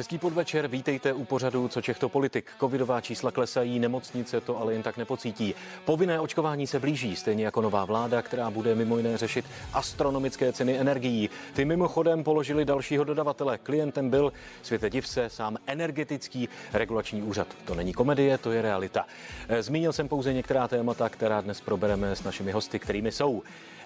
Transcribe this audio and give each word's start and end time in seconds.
Hezký 0.00 0.18
podvečer, 0.18 0.68
vítejte 0.68 1.12
u 1.12 1.24
pořadu 1.24 1.68
Co 1.68 1.82
Čechto 1.82 2.08
politik. 2.08 2.50
Covidová 2.60 3.00
čísla 3.00 3.30
klesají, 3.30 3.78
nemocnice 3.78 4.40
to 4.40 4.58
ale 4.58 4.72
jen 4.72 4.82
tak 4.82 4.96
nepocítí. 4.96 5.54
Povinné 5.84 6.20
očkování 6.20 6.66
se 6.66 6.80
blíží, 6.80 7.16
stejně 7.16 7.44
jako 7.44 7.60
nová 7.60 7.84
vláda, 7.84 8.22
která 8.22 8.50
bude 8.50 8.74
mimo 8.74 8.96
jiné 8.96 9.18
řešit 9.18 9.44
astronomické 9.72 10.52
ceny 10.52 10.78
energií. 10.78 11.30
Ty 11.54 11.64
mimochodem 11.64 12.24
položili 12.24 12.64
dalšího 12.64 13.04
dodavatele. 13.04 13.58
Klientem 13.58 14.10
byl, 14.10 14.32
světe 14.62 14.90
div 14.90 15.08
se, 15.08 15.28
sám 15.28 15.56
energetický 15.66 16.48
regulační 16.72 17.22
úřad. 17.22 17.48
To 17.64 17.74
není 17.74 17.92
komedie, 17.92 18.38
to 18.38 18.52
je 18.52 18.62
realita. 18.62 19.06
Eh, 19.48 19.62
zmínil 19.62 19.92
jsem 19.92 20.08
pouze 20.08 20.32
některá 20.32 20.68
témata, 20.68 21.08
která 21.08 21.40
dnes 21.40 21.60
probereme 21.60 22.16
s 22.16 22.22
našimi 22.22 22.52
hosty, 22.52 22.78
kterými 22.78 23.12
jsou 23.12 23.42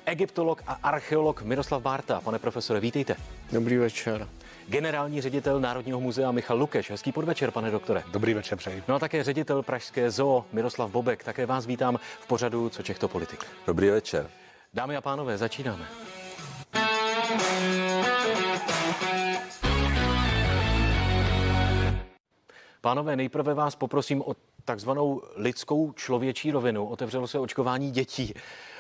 egyptolog 0.07 0.63
a 0.67 0.79
archeolog 0.83 1.43
Miroslav 1.43 1.83
Bárta. 1.83 2.21
Pane 2.21 2.39
profesore, 2.39 2.81
vítejte. 2.81 3.17
Dobrý 3.53 3.77
večer 3.77 4.29
generální 4.69 5.21
ředitel 5.21 5.61
Národního 5.61 6.01
muzea 6.01 6.31
Michal 6.31 6.59
Lukeš. 6.59 6.91
Hezký 6.91 7.13
podvečer, 7.13 7.51
pane 7.51 7.71
doktore. 7.71 8.03
Dobrý 8.11 8.35
večer, 8.35 8.59
přeji. 8.59 8.83
No 8.89 8.95
a 8.95 8.99
také 8.99 9.25
ředitel 9.25 9.63
Pražské 9.63 10.11
zoo 10.11 10.45
Miroslav 10.53 10.91
Bobek. 10.91 11.25
Také 11.25 11.47
vás 11.47 11.67
vítám 11.67 11.99
v 12.21 12.27
pořadu 12.27 12.69
Co 12.69 12.83
Čechto 12.83 13.09
politik. 13.09 13.47
Dobrý 13.67 13.91
večer. 13.91 14.31
Dámy 14.75 14.97
a 14.97 15.01
pánové, 15.01 15.39
začínáme. 15.39 15.87
Pánové, 22.81 23.17
nejprve 23.17 23.55
vás 23.55 23.77
poprosím 23.77 24.23
o 24.23 24.35
takzvanou 24.65 25.23
lidskou 25.37 25.93
člověčí 25.93 26.51
rovinu. 26.51 26.87
Otevřelo 26.87 27.27
se 27.27 27.39
očkování 27.39 27.91
dětí 27.91 28.35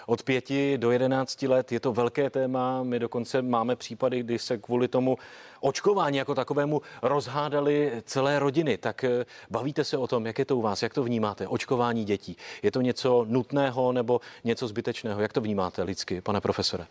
od 0.06 0.22
pěti 0.22 0.78
do 0.78 0.90
jedenácti 0.90 1.48
let. 1.48 1.72
Je 1.72 1.80
to 1.80 1.92
velké 1.92 2.30
téma. 2.30 2.82
My 2.82 2.98
dokonce 2.98 3.42
máme 3.42 3.76
případy, 3.76 4.20
kdy 4.20 4.38
se 4.38 4.58
kvůli 4.58 4.88
tomu 4.88 5.18
očkování 5.60 6.18
jako 6.18 6.34
takovému 6.34 6.82
rozhádali 7.02 8.02
celé 8.04 8.38
rodiny. 8.38 8.76
Tak 8.76 9.04
eh, 9.04 9.24
bavíte 9.50 9.84
se 9.84 9.96
o 9.96 10.06
tom, 10.06 10.26
jak 10.26 10.38
je 10.38 10.44
to 10.44 10.56
u 10.56 10.62
vás, 10.62 10.82
jak 10.82 10.94
to 10.94 11.02
vnímáte, 11.02 11.48
očkování 11.48 12.04
dětí. 12.04 12.36
Je 12.62 12.70
to 12.70 12.80
něco 12.80 13.26
nutného 13.28 13.92
nebo 13.92 14.20
něco 14.44 14.68
zbytečného? 14.68 15.20
Jak 15.20 15.32
to 15.32 15.40
vnímáte 15.40 15.82
lidsky, 15.82 16.20
pane 16.20 16.40
profesore? 16.40 16.86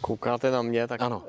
Koukáte 0.00 0.50
na 0.50 0.62
mě, 0.62 0.86
tak 0.86 1.02
ano. 1.02 1.22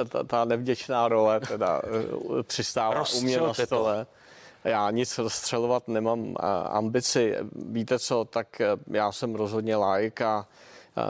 Eh, 0.00 0.04
ta, 0.04 0.24
ta 0.24 0.44
nevděčná 0.44 1.08
role 1.08 1.40
teda 1.40 1.82
eh, 1.84 2.42
přistává 2.42 3.04
u 3.16 3.20
mě 3.20 3.40
na 3.40 3.54
stole. 3.54 4.04
To. 4.04 4.17
Já 4.64 4.90
nic 4.90 5.18
rozstřelovat 5.18 5.88
nemám 5.88 6.34
ambici. 6.70 7.36
Víte 7.54 7.98
co, 7.98 8.24
tak 8.24 8.62
já 8.90 9.12
jsem 9.12 9.34
rozhodně 9.34 9.76
like 9.76 10.24
a 10.24 10.46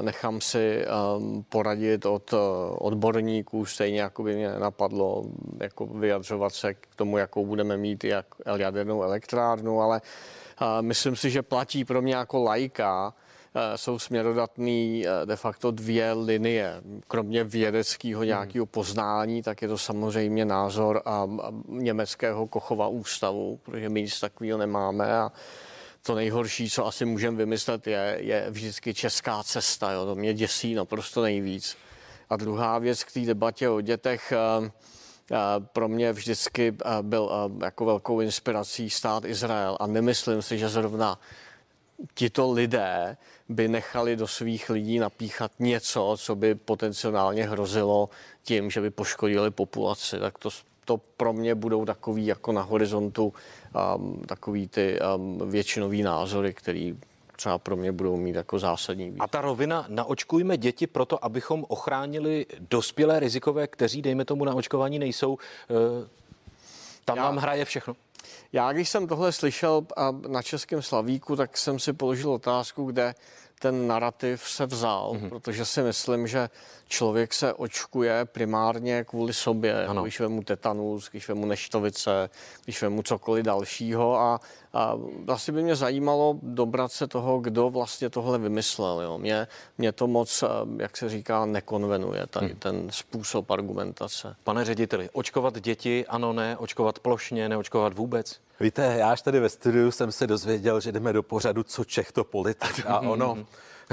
nechám 0.01 0.41
si 0.41 0.85
um, 1.17 1.45
poradit 1.49 2.07
od 2.07 2.33
uh, 2.33 2.39
odborníků, 2.79 3.67
stejně 3.67 4.01
jako 4.01 4.23
by 4.23 4.35
mě 4.37 4.49
napadlo 4.59 5.25
jako 5.61 5.87
vyjadřovat 5.87 6.55
se 6.55 6.75
k 6.75 6.87
tomu, 6.97 7.19
jakou 7.19 7.47
budeme 7.47 7.77
mít 7.77 8.05
jak 8.05 8.27
jadernou 8.57 9.03
elektrárnu, 9.03 9.81
ale 9.81 10.01
uh, 10.61 10.67
myslím 10.81 11.17
si, 11.17 11.31
že 11.31 11.43
platí 11.43 11.85
pro 11.85 12.03
mě 12.03 12.15
jako 12.15 12.43
lajka, 12.43 13.15
jsou 13.77 13.99
směrodatný 13.99 15.05
de 15.25 15.37
facto 15.37 15.71
dvě 15.71 16.13
linie. 16.13 16.83
Kromě 17.09 17.45
vědeckého 17.45 18.21
hmm. 18.21 18.27
nějakého 18.27 18.67
poznání, 18.67 19.43
tak 19.43 19.63
je 19.63 19.69
to 19.69 19.79
samozřejmě 19.79 20.45
názor 20.45 21.03
a, 21.05 21.29
a 21.43 21.53
německého 21.69 22.47
Kochova 22.47 22.89
ústavu, 22.89 23.61
protože 23.63 23.89
my 23.89 24.03
nic 24.03 24.21
takového 24.21 24.59
nemáme 24.59 25.13
a 25.13 25.33
to 26.03 26.15
nejhorší, 26.15 26.71
co 26.71 26.87
asi 26.87 27.05
můžeme 27.05 27.37
vymyslet, 27.37 27.87
je, 27.87 28.17
je 28.21 28.47
vždycky 28.51 28.95
česká 28.95 29.43
cesta. 29.43 29.93
Jo? 29.93 30.05
To 30.05 30.15
mě 30.15 30.35
děsí 30.35 30.75
naprosto 30.75 31.23
nejvíc. 31.23 31.77
A 32.31 32.37
druhá 32.37 32.79
věc 32.79 33.05
k 33.05 33.13
té 33.13 33.21
debatě 33.21 33.69
o 33.69 33.81
dětech, 33.81 34.33
eh, 34.33 34.71
eh, 35.33 35.37
pro 35.73 35.89
mě 35.89 36.13
vždycky 36.13 36.77
eh, 36.85 37.03
byl 37.03 37.51
jako 37.63 37.85
velkou 37.85 38.21
inspirací 38.21 38.91
stát 38.91 39.25
Izrael 39.25 39.77
a 39.81 39.87
nemyslím 39.87 40.43
si, 40.43 40.59
že 40.59 40.69
zrovna 40.69 41.21
tito 42.15 42.53
lidé 42.53 43.17
by 43.49 43.69
nechali 43.69 44.17
do 44.17 44.27
svých 44.27 44.71
lidí 44.71 44.99
napíchat 44.99 45.53
něco, 45.59 46.17
co 46.19 46.37
by 46.37 46.55
potenciálně 46.55 47.45
hrozilo 47.45 48.09
tím, 48.43 48.71
že 48.71 48.81
by 48.81 48.91
poškodili 48.91 49.51
populaci. 49.51 50.19
Tak 50.19 50.39
to, 50.39 50.49
to 50.85 51.01
pro 51.17 51.33
mě 51.33 51.55
budou 51.55 51.85
takový 51.85 52.27
jako 52.27 52.53
na 52.53 52.63
horizontu 52.63 53.33
um, 53.97 54.23
takový 54.27 54.69
ty 54.69 54.99
um, 55.17 55.51
většinový 55.51 56.03
názory, 56.03 56.55
který 56.55 56.97
třeba 57.37 57.59
pro 57.59 57.77
mě 57.77 57.93
budou 57.93 58.17
mít 58.17 58.37
jako 58.37 58.59
zásadní. 58.59 59.17
A 59.19 59.29
ta 59.29 59.41
rovina, 59.41 59.87
naočkujme 59.89 60.57
děti 60.57 60.87
proto, 60.87 61.25
abychom 61.25 61.65
ochránili 61.69 62.47
dospělé 62.71 63.21
rizikové, 63.21 63.67
kteří, 63.67 64.03
dejme 64.03 64.25
tomu, 64.25 64.45
na 64.45 64.55
očkování 64.55 64.99
nejsou, 64.99 65.39
eh, 65.71 66.09
tam 67.05 67.17
Já... 67.17 67.23
vám 67.25 67.37
hraje 67.37 67.65
všechno? 67.65 67.97
Já, 68.53 68.73
když 68.73 68.89
jsem 68.89 69.07
tohle 69.07 69.33
slyšel 69.33 69.87
na 70.29 70.43
Českém 70.43 70.83
Slavíku, 70.83 71.37
tak 71.37 71.59
jsem 71.59 71.79
si 71.79 71.93
položil 71.93 72.31
otázku, 72.31 72.85
kde 72.85 73.15
ten 73.59 73.87
narrativ 73.87 74.49
se 74.49 74.67
vzal, 74.67 75.13
mm-hmm. 75.13 75.29
protože 75.29 75.65
si 75.65 75.83
myslím, 75.83 76.27
že 76.27 76.51
člověk 76.89 77.35
se 77.35 77.53
očkuje 77.53 78.25
primárně 78.25 79.05
kvůli 79.05 79.33
sobě, 79.33 79.87
ano. 79.87 80.03
když 80.03 80.21
vemu 80.21 80.43
tetanus, 80.43 81.09
když 81.11 81.29
vemu 81.29 81.47
neštovice, 81.47 82.31
když 82.65 82.83
vemu 82.83 83.03
cokoliv 83.03 83.45
dalšího 83.45 84.19
a, 84.19 84.41
a 84.73 84.95
vlastně 85.25 85.53
by 85.53 85.63
mě 85.63 85.77
zajímalo 85.77 86.39
dobrat 86.43 86.93
se 86.93 87.07
toho, 87.07 87.41
kdo 87.41 87.71
vlastně 87.71 88.11
tohle 88.11 88.39
vymyslel. 88.39 89.01
Jo. 89.01 89.19
Mě, 89.19 89.47
mě 89.79 89.93
to 89.93 90.07
moc, 90.07 90.45
jak 90.79 90.97
se 90.97 91.09
říká, 91.09 91.45
nekonvenuje, 91.45 92.27
tady 92.27 92.47
hmm. 92.47 92.57
ten 92.57 92.87
způsob 92.91 93.51
argumentace. 93.51 94.37
Pane 94.45 94.65
řediteli, 94.65 95.11
očkovat 95.13 95.61
děti, 95.61 96.07
ano, 96.07 96.33
ne, 96.33 96.57
očkovat 96.57 96.99
plošně, 96.99 97.49
neočkovat 97.49 97.95
vůbec? 97.95 98.41
Víte, 98.61 98.95
já 98.99 99.11
až 99.11 99.23
tady 99.23 99.41
ve 99.41 99.49
studiu 99.49 99.91
jsem 99.91 100.13
se 100.13 100.27
dozvěděl, 100.27 100.81
že 100.81 100.93
jdeme 100.93 101.13
do 101.13 101.23
pořadu 101.23 101.63
Co 101.63 101.85
Čech 101.85 102.13
to 102.13 102.25
politik 102.25 102.87
a 102.87 103.01
ono 103.01 103.39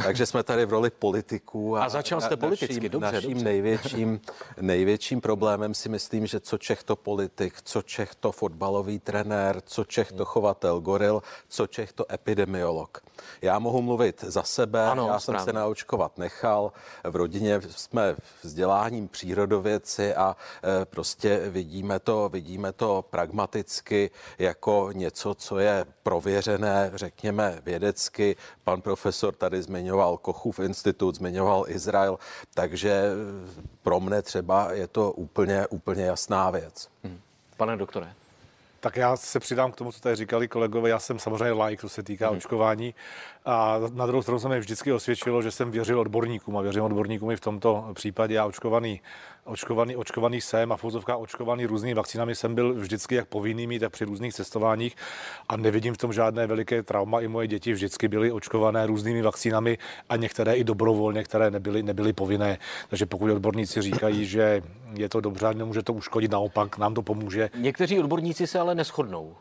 takže 0.03 0.25
jsme 0.25 0.44
tady 0.44 0.66
v 0.66 0.69
roli 0.69 0.89
politiků. 0.89 1.78
A, 1.78 1.85
a 1.85 1.89
začal 1.89 2.22
jste 2.22 2.38
politicky, 2.38 2.75
naším, 2.75 2.89
dobře. 2.89 3.11
Naším 3.11 3.29
dobře. 3.29 3.45
Největším, 3.45 4.22
největším 4.61 5.22
problémem 5.22 5.73
si 5.73 5.89
myslím, 5.89 6.28
že 6.28 6.39
co 6.39 6.57
Čech 6.57 6.83
to 6.83 6.95
politik, 6.95 7.61
co 7.63 7.81
Čech 7.81 8.16
to 8.16 8.31
fotbalový 8.31 9.00
trenér, 9.00 9.61
co 9.66 9.84
Čech 9.84 10.11
to 10.11 10.25
chovatel 10.25 10.79
goril, 10.79 11.22
co 11.47 11.67
Čech 11.67 11.94
to 11.94 12.05
epidemiolog. 12.11 13.01
Já 13.41 13.59
mohu 13.59 13.81
mluvit 13.81 14.23
za 14.28 14.44
sebe, 14.44 14.88
ano, 14.88 15.07
já 15.07 15.19
správně. 15.19 15.39
jsem 15.39 15.45
se 15.45 15.53
naočkovat 15.53 16.17
nechal. 16.17 16.72
V 17.03 17.16
rodině 17.16 17.61
jsme 17.69 18.16
vzděláním 18.41 19.07
přírodověci 19.07 20.16
a 20.16 20.35
e, 20.81 20.85
prostě 20.85 21.50
vidíme 21.50 22.00
to, 22.00 22.29
vidíme 22.29 22.72
to 22.72 23.05
pragmaticky 23.09 24.11
jako 24.39 24.89
něco, 24.94 25.34
co 25.35 25.59
je 25.59 25.85
prověřené, 26.03 26.91
řekněme 26.94 27.61
vědecky. 27.66 28.35
Pan 28.63 28.81
profesor 28.81 29.35
tady 29.35 29.61
zmiňoval 29.85 30.18
Kochův 30.18 30.59
institut, 30.59 31.16
zmiňoval 31.16 31.66
Izrael, 31.68 32.18
takže 32.53 33.12
pro 33.84 34.00
mne 34.00 34.22
třeba 34.22 34.73
je 34.73 34.88
to 34.88 35.12
úplně, 35.12 35.68
úplně 35.68 36.06
jasná 36.06 36.50
věc. 36.50 36.90
Hmm. 37.03 37.19
Pane 37.57 37.78
doktore. 37.78 38.13
Tak 38.79 38.97
já 38.97 39.18
se 39.18 39.40
přidám 39.40 39.72
k 39.72 39.75
tomu, 39.75 39.91
co 39.91 40.00
tady 40.00 40.16
říkali 40.16 40.47
kolegové. 40.47 40.90
Já 40.90 41.00
jsem 41.00 41.19
samozřejmě 41.19 41.63
like, 41.63 41.81
co 41.81 41.90
se 41.90 42.03
týká 42.03 42.28
hmm. 42.28 42.38
očkování. 42.38 42.96
A 43.46 43.78
na 43.94 44.06
druhou 44.06 44.22
stranu 44.22 44.40
se 44.40 44.50
mi 44.50 44.59
vždycky 44.59 44.91
osvědčilo, 44.91 45.41
že 45.41 45.51
jsem 45.51 45.72
věřil 45.72 46.00
odborníkům 46.00 46.57
a 46.57 46.62
věřím 46.62 46.84
odborníkům 46.84 47.31
i 47.31 47.35
v 47.35 47.40
tomto 47.40 47.90
případě. 47.94 48.35
Já 48.35 48.46
očkovaný, 48.46 49.02
očkovaný, 49.45 49.95
očkovaný 49.95 50.41
jsem 50.41 50.72
a 50.72 50.78
fouzovka 50.78 51.17
očkovaný 51.17 51.66
různými 51.66 51.94
vakcínami 51.94 52.35
jsem 52.35 52.56
byl 52.56 52.73
vždycky 52.73 53.16
jak 53.16 53.28
povinnými, 53.28 53.79
tak 53.79 53.91
při 53.91 54.06
různých 54.06 54.33
cestováních 54.33 54.95
a 55.50 55.57
nevidím 55.57 55.94
v 55.94 55.97
tom 55.97 56.13
žádné 56.13 56.47
veliké 56.47 56.83
trauma. 56.83 57.22
I 57.22 57.28
moje 57.28 57.47
děti 57.47 57.73
vždycky 57.73 58.08
byly 58.08 58.31
očkované 58.31 58.87
různými 58.87 59.22
vakcínami 59.22 59.78
a 60.09 60.16
některé 60.16 60.55
i 60.55 60.64
dobrovolně, 60.64 61.23
které 61.23 61.52
nebyly, 61.52 61.84
nebyly 61.84 62.14
povinné. 62.14 62.58
Takže 62.90 63.05
pokud 63.05 63.31
odborníci 63.31 63.81
říkají, 63.81 64.25
že 64.25 64.61
je 64.93 65.09
to 65.09 65.22
dobře, 65.22 65.53
nemůže 65.53 65.84
to 65.84 65.93
uškodit, 65.93 66.31
naopak 66.31 66.78
nám 66.78 66.93
to 66.93 67.02
pomůže. 67.02 67.49
Někteří 67.58 67.99
odborníci 67.99 68.47
se 68.47 68.59
ale 68.59 68.75
neschodnou. 68.75 69.35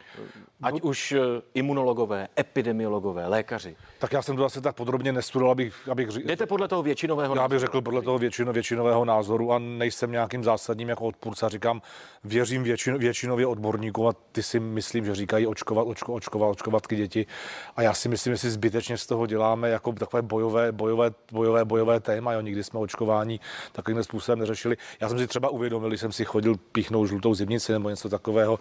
Ať 0.63 0.75
no, 0.75 0.81
už 0.91 1.13
eh, 1.13 1.19
imunologové, 1.55 2.29
epidemiologové, 2.39 3.27
lékaři. 3.27 3.77
Tak 3.99 4.13
já 4.13 4.23
jsem 4.23 4.37
to 4.37 4.45
asi 4.45 4.61
tak 4.61 4.77
podrobně 4.77 5.13
nestudoval, 5.13 5.53
abych, 5.53 5.89
abych 5.89 6.11
řekl. 6.11 6.29
Jdete 6.29 6.47
podle 6.47 6.69
toho 6.69 6.83
většinového 6.83 7.37
Já 7.37 7.49
bych 7.49 7.59
řekl 7.59 7.81
podle 7.81 8.03
toho 8.03 8.19
většino, 8.19 8.53
většinového 8.53 9.05
názoru 9.05 9.53
a 9.53 9.59
nejsem 9.59 10.13
nějakým 10.13 10.45
zásadním 10.45 10.89
jako 10.89 11.05
odpůrce. 11.05 11.49
Říkám, 11.49 11.83
věřím 12.25 12.63
většin, 12.63 12.99
většinově 12.99 13.47
odborníkům 13.47 14.07
a 14.07 14.13
ty 14.33 14.43
si 14.43 14.61
myslím, 14.61 15.05
že 15.05 15.15
říkají 15.15 15.47
očkovat, 15.47 15.87
očko, 15.87 16.15
očkovat, 16.15 16.51
očkovat 16.51 16.87
ty 16.87 16.97
děti. 16.97 17.27
A 17.77 17.83
já 17.83 17.95
si 17.95 18.09
myslím, 18.09 18.33
že 18.33 18.39
si 18.39 18.51
zbytečně 18.51 18.99
z 18.99 19.07
toho 19.07 19.27
děláme 19.27 19.71
jako 19.71 19.93
takové 19.93 20.23
bojové, 20.23 20.73
bojové, 20.73 21.11
bojové, 21.33 21.65
bojové 21.65 22.01
téma. 22.01 22.33
Jo. 22.33 22.41
Nikdy 22.41 22.65
jsme 22.65 22.81
očkování 22.81 23.41
takovým 23.73 24.03
způsobem 24.03 24.39
neřešili. 24.39 24.77
Já 25.01 25.09
jsem 25.09 25.19
si 25.19 25.27
třeba 25.27 25.49
uvědomil, 25.49 25.89
když 25.89 26.01
jsem 26.01 26.13
si 26.13 26.25
chodil 26.25 26.55
píchnout 26.73 27.09
žlutou 27.09 27.35
zimnici 27.35 27.73
nebo 27.73 27.91
něco 27.91 28.09
takového. 28.09 28.59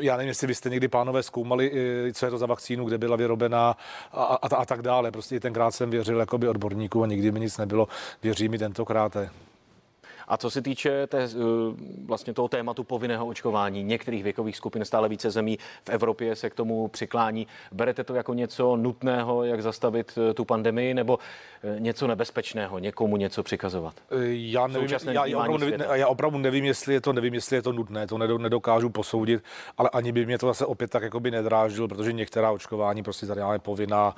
Já 0.00 0.16
nevím, 0.16 0.28
jestli 0.28 0.46
vy 0.46 0.54
jste 0.54 0.70
někdy, 0.70 0.88
pánové, 0.88 1.22
zkoumali, 1.28 1.72
co 2.12 2.26
je 2.26 2.30
to 2.30 2.38
za 2.38 2.46
vakcínu, 2.46 2.84
kde 2.84 2.98
byla 2.98 3.16
vyrobená 3.16 3.76
a, 4.12 4.24
a, 4.24 4.56
a 4.56 4.64
tak 4.64 4.82
dále. 4.82 5.10
Prostě 5.10 5.36
i 5.36 5.40
tenkrát 5.40 5.70
jsem 5.70 5.90
věřil 5.90 6.20
jakoby 6.20 6.48
odborníků 6.48 7.02
a 7.02 7.06
nikdy 7.06 7.32
mi 7.32 7.40
nic 7.40 7.58
nebylo. 7.58 7.88
Věří 8.22 8.48
mi 8.48 8.58
tentokrát. 8.58 9.16
A 10.28 10.36
co 10.36 10.50
se 10.50 10.62
týče 10.62 11.06
té, 11.06 11.24
eh, 11.24 11.28
vlastně 12.04 12.34
toho 12.34 12.48
tématu 12.48 12.84
povinného 12.84 13.26
očkování 13.26 13.82
některých 13.82 14.24
věkových 14.24 14.56
skupin, 14.56 14.84
stále 14.84 15.08
více 15.08 15.30
zemí 15.30 15.58
v 15.84 15.88
Evropě 15.88 16.36
se 16.36 16.50
k 16.50 16.54
tomu 16.54 16.88
přiklání. 16.88 17.46
Berete 17.72 18.04
to 18.04 18.14
jako 18.14 18.34
něco 18.34 18.76
nutného, 18.76 19.44
jak 19.44 19.62
zastavit 19.62 20.18
tu 20.34 20.44
pandemii, 20.44 20.94
nebo 20.94 21.18
něco 21.78 22.06
nebezpečného, 22.06 22.78
někomu 22.78 23.16
něco 23.16 23.42
přikazovat? 23.42 23.94
Já 24.30 24.66
nevím, 24.66 24.88
já, 25.10 25.26
já, 25.26 25.38
opravdu 25.38 25.58
nevím, 25.58 25.84
já 25.92 26.08
opravdu 26.08 26.38
nevím, 26.38 26.64
jestli 26.64 26.94
je 26.94 27.00
to, 27.00 27.12
nevím, 27.12 27.34
jestli 27.34 27.56
je 27.56 27.62
to 27.62 27.72
nutné, 27.72 28.06
to 28.06 28.18
nedokážu 28.18 28.90
posoudit, 28.90 29.44
ale 29.78 29.90
ani 29.92 30.12
by 30.12 30.26
mě 30.26 30.38
to 30.38 30.46
zase 30.46 30.66
opět 30.66 30.90
tak 30.90 31.02
jako 31.02 31.20
by 31.20 31.30
nedrážil, 31.30 31.88
protože 31.88 32.12
některá 32.12 32.50
očkování 32.50 33.02
prostě 33.02 33.26
tady 33.26 33.40
máme 33.40 33.58
povinná 33.58 34.14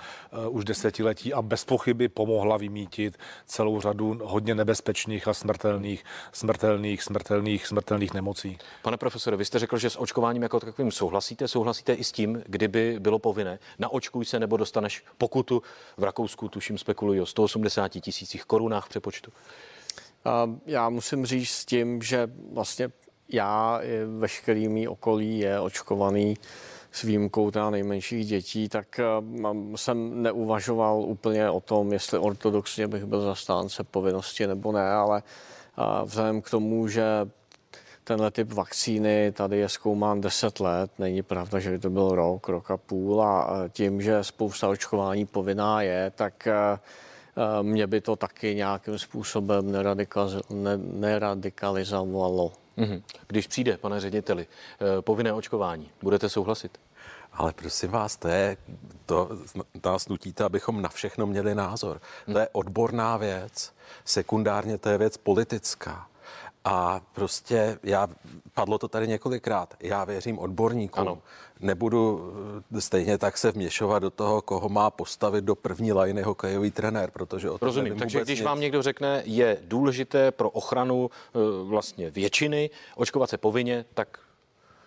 uh, 0.47 0.57
už 0.57 0.65
desetiletí 0.65 1.35
a 1.35 1.43
bez 1.43 1.65
pochyby 1.65 2.09
pomohla 2.09 2.57
vymítit 2.57 3.19
celou 3.47 3.81
řadu 3.81 4.19
hodně 4.25 4.55
nebezpečných 4.55 5.29
a 5.29 5.35
smrtelných, 5.35 6.00
smrtelných, 6.33 7.03
smrtelných, 7.03 7.67
smrtelných 7.67 8.15
nemocí. 8.15 8.59
Pane 8.83 8.97
profesore, 8.97 9.37
vy 9.37 9.45
jste 9.45 9.59
řekl, 9.59 9.79
že 9.79 9.91
s 9.91 10.01
očkováním 10.01 10.43
jako 10.43 10.61
takovým 10.61 10.93
souhlasíte. 10.93 11.49
Souhlasíte 11.49 11.95
i 11.95 12.05
s 12.05 12.13
tím, 12.13 12.43
kdyby 12.47 12.97
bylo 13.01 13.19
povinné? 13.19 13.59
Naočkuj 13.79 14.25
se 14.25 14.41
nebo 14.41 14.57
dostaneš 14.57 15.05
pokutu 15.19 15.63
v 15.97 16.05
Rakousku, 16.05 16.49
tuším 16.49 16.79
spekulují 16.79 17.21
o 17.21 17.27
180 17.27 17.89
tisících 17.89 18.45
korunách 18.45 18.87
v 18.87 18.89
přepočtu. 18.89 19.33
Já 20.67 20.89
musím 20.89 21.27
říct 21.27 21.51
s 21.51 21.65
tím, 21.65 22.03
že 22.03 22.31
vlastně 22.53 22.91
já, 23.29 23.81
veškerý 24.19 24.69
mý 24.69 24.89
okolí 24.89 25.39
je 25.39 25.61
očkovaný 25.61 26.37
s 26.93 27.03
výjimkou 27.03 27.51
teda 27.51 27.71
nejmenších 27.71 28.27
dětí, 28.27 28.69
tak 28.69 28.99
eh, 28.99 29.05
jsem 29.77 30.23
neuvažoval 30.23 31.01
úplně 31.01 31.51
o 31.51 31.61
tom, 31.61 31.93
jestli 31.93 32.19
ortodoxně 32.19 32.89
bych 32.89 33.05
byl 33.05 33.21
zastánce 33.21 33.85
povinnosti 33.85 34.47
nebo 34.47 34.73
ne, 34.73 34.93
ale 34.93 35.23
vzhledem 36.05 36.43
k 36.43 36.51
tomu, 36.51 36.89
že 36.89 37.05
tenhle 38.05 38.31
typ 38.31 38.53
vakcíny 38.53 39.33
tady 39.33 39.59
je 39.59 39.69
zkoumán 39.69 40.21
10 40.21 40.61
let, 40.61 40.91
není 40.99 41.23
pravda, 41.23 41.59
že 41.59 41.71
by 41.71 41.79
to 41.79 41.91
byl 41.91 42.09
rok, 42.09 42.49
rok 42.49 42.71
a 42.71 42.77
půl 42.77 43.23
a 43.23 43.65
tím, 43.69 44.03
že 44.03 44.25
spousta 44.25 44.69
očkování 44.69 45.27
povinná 45.27 45.83
je, 45.83 46.13
tak 46.15 46.49
mě 47.63 47.87
by 47.87 48.01
to 48.01 48.17
taky 48.17 48.55
nějakým 48.55 48.99
způsobem 48.99 49.73
neradikalizovalo. 51.01 52.53
Mhm. 52.77 53.03
Když 53.27 53.47
přijde, 53.47 53.77
pane 53.77 54.01
řediteli, 54.01 54.47
eh, 54.47 55.03
povinné 55.03 55.33
očkování, 55.33 55.91
budete 56.03 56.29
souhlasit? 56.29 56.79
Ale 57.33 57.53
prosím 57.53 57.91
vás, 57.91 58.17
to 58.17 58.29
je, 58.29 58.57
to 59.07 59.29
nás 59.85 60.09
nutíte, 60.09 60.45
abychom 60.45 60.83
na 60.83 60.89
všechno 60.89 61.27
měli 61.27 61.55
názor. 61.55 62.01
To 62.33 62.39
je 62.39 62.49
odborná 62.53 63.17
věc, 63.17 63.73
sekundárně 64.05 64.79
to 64.79 64.89
je 64.89 64.99
věc 64.99 65.17
politická. 65.17 66.07
A 66.65 67.01
prostě 67.13 67.79
já, 67.83 68.09
padlo 68.55 68.79
to 68.79 68.89
tady 68.89 69.09
několikrát, 69.09 69.75
já 69.81 70.05
věřím 70.05 70.39
odborníkům. 70.39 71.01
Ano. 71.01 71.19
Nebudu 71.61 72.33
eh, 72.77 72.81
stejně 72.81 73.19
tak 73.19 73.39
se 73.39 73.51
vměšovat 73.51 74.03
do 74.03 74.11
toho, 74.11 74.43
koho 74.43 74.69
má 74.69 74.91
postavit 74.91 75.45
do 75.45 75.55
první 75.55 75.93
lajny 75.93 76.23
hokejový 76.23 76.71
trenér, 76.71 77.11
protože 77.11 77.51
o 77.51 77.59
tom 77.59 77.67
Rozumím, 77.67 77.99
takže 77.99 78.21
když 78.21 78.39
nic. 78.39 78.47
vám 78.47 78.61
někdo 78.61 78.83
řekne, 78.83 79.23
je 79.27 79.59
důležité 79.63 80.31
pro 80.31 80.51
ochranu 80.51 81.11
eh, 81.11 81.39
vlastně 81.65 82.11
většiny 82.11 82.71
očkovat 82.97 83.31
se 83.31 83.39
povinně, 83.39 83.85
tak 83.95 84.19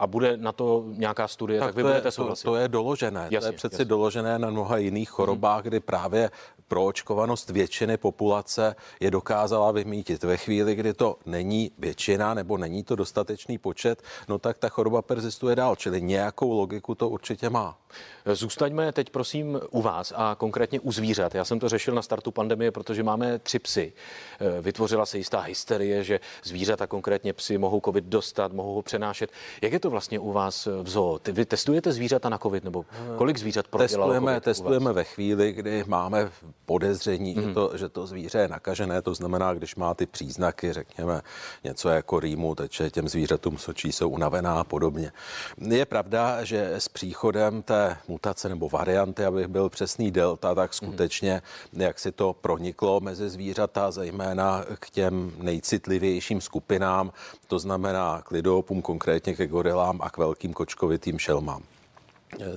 a 0.03 0.07
bude 0.07 0.37
na 0.37 0.51
to 0.51 0.83
nějaká 0.87 1.27
studie, 1.27 1.59
tak, 1.59 1.67
tak 1.67 1.75
vy 1.75 1.81
to 1.81 1.87
budete 1.87 2.11
souhlasit. 2.11 2.43
To, 2.43 2.51
to 2.51 2.55
je 2.55 2.67
doložené. 2.67 3.21
Jasně, 3.21 3.39
to 3.39 3.45
je 3.45 3.51
přeci 3.51 3.75
jasně. 3.75 3.85
doložené 3.85 4.39
na 4.39 4.49
mnoha 4.49 4.77
jiných 4.77 5.09
chorobách, 5.09 5.61
hmm. 5.61 5.69
kdy 5.69 5.79
právě 5.79 6.31
proočkovanost 6.67 7.49
většiny 7.49 7.97
populace 7.97 8.75
je 8.99 9.11
dokázala 9.11 9.71
vymítit. 9.71 10.23
Ve 10.23 10.37
chvíli, 10.37 10.75
kdy 10.75 10.93
to 10.93 11.17
není 11.25 11.71
většina 11.77 12.33
nebo 12.33 12.57
není 12.57 12.83
to 12.83 12.95
dostatečný 12.95 13.57
počet, 13.57 14.01
no 14.27 14.39
tak 14.39 14.57
ta 14.57 14.69
choroba 14.69 15.01
persistuje 15.01 15.55
dál, 15.55 15.75
čili 15.75 16.01
nějakou 16.01 16.51
logiku 16.51 16.95
to 16.95 17.09
určitě 17.09 17.49
má. 17.49 17.77
Zůstaňme 18.25 18.91
teď 18.91 19.09
prosím 19.09 19.59
u 19.69 19.81
vás 19.81 20.13
a 20.15 20.35
konkrétně 20.35 20.79
u 20.79 20.91
zvířat. 20.91 21.35
Já 21.35 21.45
jsem 21.45 21.59
to 21.59 21.69
řešil 21.69 21.95
na 21.95 22.01
startu 22.01 22.31
pandemie, 22.31 22.71
protože 22.71 23.03
máme 23.03 23.39
tři 23.39 23.59
psy. 23.59 23.93
Eh, 24.39 24.61
vytvořila 24.61 25.05
se 25.05 25.17
jistá 25.17 25.39
hysterie, 25.39 26.03
že 26.03 26.19
zvířata, 26.43 26.87
konkrétně 26.87 27.33
psy, 27.33 27.57
mohou 27.57 27.81
covid 27.85 28.05
dostat, 28.05 28.53
mohou 28.53 28.75
ho 28.75 28.81
přenášet. 28.81 29.31
Jak 29.61 29.73
je 29.73 29.79
to 29.79 29.89
vlastně 29.93 30.19
u 30.19 30.31
vás 30.31 30.65
v 30.65 30.89
zoo? 30.89 31.19
Vy 31.31 31.45
testujete 31.45 31.93
zvířata 31.93 32.29
na 32.29 32.37
covid 32.37 32.63
nebo 32.63 32.85
kolik 33.17 33.37
zvířat 33.37 33.67
prodělalo 33.67 34.11
Testujeme, 34.11 34.31
COVID 34.31 34.43
testujeme 34.43 34.93
ve 34.93 35.03
chvíli, 35.03 35.51
kdy 35.53 35.83
máme 35.87 36.31
podezření, 36.65 37.33
mm. 37.35 37.41
že, 37.41 37.45
mhm. 37.45 37.53
to, 37.53 37.71
že 37.77 37.89
to 37.89 38.07
zvíře 38.07 38.37
je 38.37 38.47
nakažené. 38.47 39.01
To 39.01 39.13
znamená, 39.13 39.53
když 39.53 39.75
má 39.75 39.93
ty 39.93 40.05
příznaky, 40.05 40.73
řekněme, 40.73 41.21
něco 41.63 41.89
jako 41.89 42.19
rýmu, 42.19 42.55
teče 42.55 42.89
těm 42.89 43.07
zvířatům 43.07 43.57
sočí, 43.57 43.91
jsou 43.91 44.09
unavená 44.09 44.59
a 44.59 44.63
podobně. 44.63 45.11
Je 45.57 45.85
pravda, 45.85 46.43
že 46.43 46.73
s 46.73 46.87
příchodem 46.87 47.61
té 47.61 47.97
mutace 48.07 48.49
nebo 48.49 48.69
varianty, 48.69 49.25
abych 49.25 49.47
byl 49.47 49.69
přesný 49.69 50.11
delta, 50.11 50.55
tak 50.55 50.71
mhm. 50.71 50.73
skutečně, 50.73 51.41
mm. 51.73 51.81
jak 51.81 51.99
si 51.99 52.11
to 52.11 52.33
proniklo 52.33 52.99
mezi 52.99 53.29
zvířata, 53.29 53.91
zejména 53.91 54.65
k 54.79 54.89
těm 54.89 55.31
nejcitlivějším 55.37 56.41
skupinám, 56.41 57.11
to 57.47 57.59
znamená 57.59 58.21
k 58.21 58.31
lidopům, 58.31 58.81
konkrétně 58.81 59.35
ke 59.35 59.47
gorilám 59.47 59.82
a 60.01 60.09
k 60.09 60.17
velkým 60.17 60.53
kočkovitým 60.53 61.19
šelmám. 61.19 61.72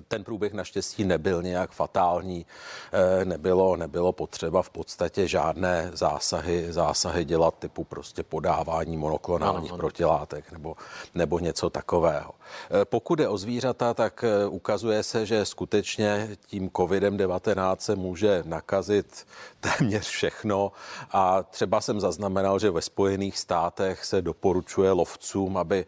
Ten 0.09 0.25
průběh 0.25 0.53
naštěstí 0.53 1.05
nebyl 1.05 1.43
nějak 1.43 1.71
fatální, 1.71 2.47
eh, 2.93 3.25
nebylo, 3.25 3.77
nebylo 3.77 4.13
potřeba 4.13 4.63
v 4.63 4.71
podstatě 4.71 5.29
žádné 5.29 5.91
zásahy, 5.93 6.73
zásahy 6.73 7.25
dělat 7.25 7.55
typu 7.59 7.85
prostě 7.85 8.23
podávání 8.23 8.97
monoklonálních 8.97 9.71
ano, 9.71 9.79
protilátek 9.79 10.53
nebo, 10.53 10.77
nebo 11.15 11.39
něco 11.39 11.71
takového. 11.71 12.33
Eh, 12.71 12.85
pokud 12.85 13.21
je 13.21 13.29
o 13.29 13.39
zvířata, 13.39 13.95
tak 13.95 14.25
eh, 14.25 14.47
ukazuje 14.47 15.03
se, 15.03 15.27
že 15.27 15.45
skutečně 15.45 16.37
tím 16.47 16.71
COVID-19 16.71 17.77
se 17.79 17.97
může 17.97 18.43
nakazit 18.47 19.27
téměř 19.61 20.07
všechno. 20.07 20.73
A 21.11 21.43
třeba 21.43 21.81
jsem 21.81 22.01
zaznamenal, 22.01 22.59
že 22.59 22.71
ve 22.71 22.83
Spojených 22.83 23.39
státech 23.39 24.05
se 24.05 24.23
doporučuje 24.23 24.93
lovcům, 24.93 25.57
aby 25.57 25.87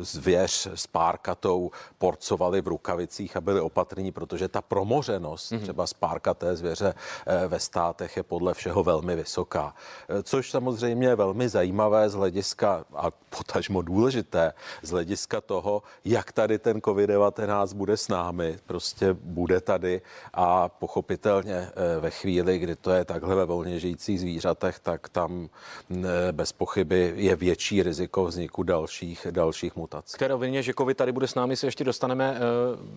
zvěř 0.00 0.68
s 0.74 0.86
párkatou 0.86 1.70
porcovali 1.98 2.60
v 2.60 2.68
rukavicích 2.68 3.07
ulicích 3.08 3.36
a 3.36 3.40
byli 3.40 3.60
opatrní, 3.60 4.12
protože 4.12 4.48
ta 4.48 4.62
promořenost 4.62 5.52
mm-hmm. 5.52 5.62
třeba 5.62 5.86
spárkaté 5.86 6.56
zvěře 6.56 6.94
eh, 7.26 7.48
ve 7.48 7.60
státech 7.60 8.16
je 8.16 8.22
podle 8.22 8.54
všeho 8.54 8.84
velmi 8.84 9.16
vysoká. 9.16 9.74
Eh, 10.08 10.22
což 10.22 10.50
samozřejmě 10.50 11.08
je 11.08 11.16
velmi 11.16 11.48
zajímavé 11.48 12.08
z 12.08 12.14
hlediska 12.14 12.84
a 12.94 13.10
potažmo 13.10 13.82
důležité 13.82 14.52
z 14.82 14.90
hlediska 14.90 15.40
toho, 15.40 15.82
jak 16.04 16.32
tady 16.32 16.58
ten 16.58 16.78
COVID-19 16.78 17.74
bude 17.74 17.96
s 17.96 18.08
námi. 18.08 18.58
Prostě 18.66 19.16
bude 19.20 19.60
tady 19.60 20.02
a 20.34 20.68
pochopitelně 20.68 21.54
eh, 21.56 22.00
ve 22.00 22.10
chvíli, 22.10 22.58
kdy 22.58 22.76
to 22.76 22.90
je 22.90 23.04
takhle 23.04 23.34
ve 23.34 23.44
volně 23.44 23.80
žijících 23.80 24.20
zvířatech, 24.20 24.78
tak 24.78 25.08
tam 25.08 25.48
bez 26.32 26.52
pochyby 26.52 27.12
je 27.16 27.36
větší 27.36 27.82
riziko 27.82 28.24
vzniku 28.24 28.62
dalších, 28.62 29.26
dalších 29.30 29.76
mutací. 29.76 30.14
Které 30.14 30.28
rovině, 30.34 30.62
že 30.62 30.74
COVID 30.74 30.96
tady 30.96 31.12
bude 31.12 31.26
s 31.26 31.34
námi, 31.34 31.56
se 31.56 31.66
ještě 31.66 31.84
dostaneme. 31.84 32.40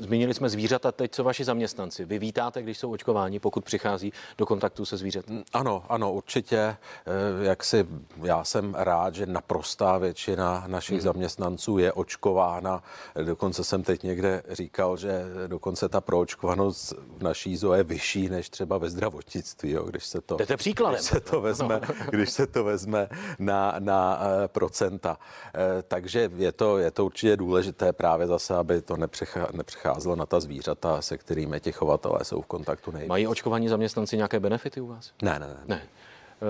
Zmínili 0.00 0.34
jsme 0.34 0.48
zvířata, 0.48 0.92
teď 0.92 1.12
co 1.12 1.24
vaši 1.24 1.44
zaměstnanci. 1.44 2.04
Vy 2.04 2.18
vítáte, 2.18 2.62
když 2.62 2.78
jsou 2.78 2.92
očkováni, 2.92 3.40
pokud 3.40 3.64
přichází 3.64 4.12
do 4.38 4.46
kontaktu 4.46 4.84
se 4.84 4.96
zvířaty? 4.96 5.32
Mm, 5.32 5.42
ano, 5.52 5.84
ano, 5.88 6.12
určitě. 6.12 6.56
Eh, 6.56 6.76
jak 7.40 7.64
si, 7.64 7.86
já 8.22 8.44
jsem 8.44 8.74
rád, 8.74 9.14
že 9.14 9.26
naprostá 9.26 9.98
většina 9.98 10.64
našich 10.66 10.96
hmm. 10.96 11.04
zaměstnanců 11.04 11.78
je 11.78 11.92
očkována. 11.92 12.82
Dokonce 13.24 13.64
jsem 13.64 13.82
teď 13.82 14.02
někde 14.02 14.42
říkal, 14.50 14.96
že 14.96 15.22
dokonce 15.46 15.88
ta 15.88 16.00
proočkovanost 16.00 16.92
v 17.18 17.22
naší 17.22 17.56
zoo 17.56 17.72
je 17.72 17.82
vyšší 17.82 18.28
než 18.28 18.50
třeba 18.50 18.78
ve 18.78 18.90
zdravotnictví, 18.90 19.70
jo, 19.70 19.84
když 19.84 20.06
se 20.06 20.20
to, 20.20 20.36
Jdete 20.36 20.56
příkladem. 20.56 20.98
Když 20.98 21.10
se 21.10 21.20
to 21.20 21.40
vezme, 21.40 21.80
no. 21.88 21.94
když 22.10 22.30
se 22.30 22.46
to 22.46 22.64
vezme 22.64 23.08
na, 23.38 23.74
na 23.78 24.20
procenta. 24.46 25.18
Takže 25.88 26.30
je 26.36 26.52
to, 26.52 26.78
je 26.78 26.90
to 26.90 27.04
určitě 27.04 27.36
důležité 27.36 27.92
právě 27.92 28.26
zase, 28.26 28.54
aby 28.54 28.82
to 28.82 28.96
nepřecházelo 29.52 29.89
přecházelo 29.90 30.16
na 30.16 30.26
ta 30.26 30.40
zvířata, 30.40 31.02
se 31.02 31.18
kterými 31.18 31.60
ti 31.60 31.72
chovatelé 31.72 32.24
jsou 32.24 32.42
v 32.42 32.46
kontaktu 32.46 32.90
nejvíc. 32.90 33.08
Mají 33.08 33.26
očkovaní 33.26 33.68
zaměstnanci 33.68 34.16
nějaké 34.16 34.40
benefity 34.40 34.80
u 34.80 34.86
vás? 34.86 35.12
Ne, 35.22 35.38
ne, 35.38 35.46
ne. 35.46 35.56
ne. 35.66 35.82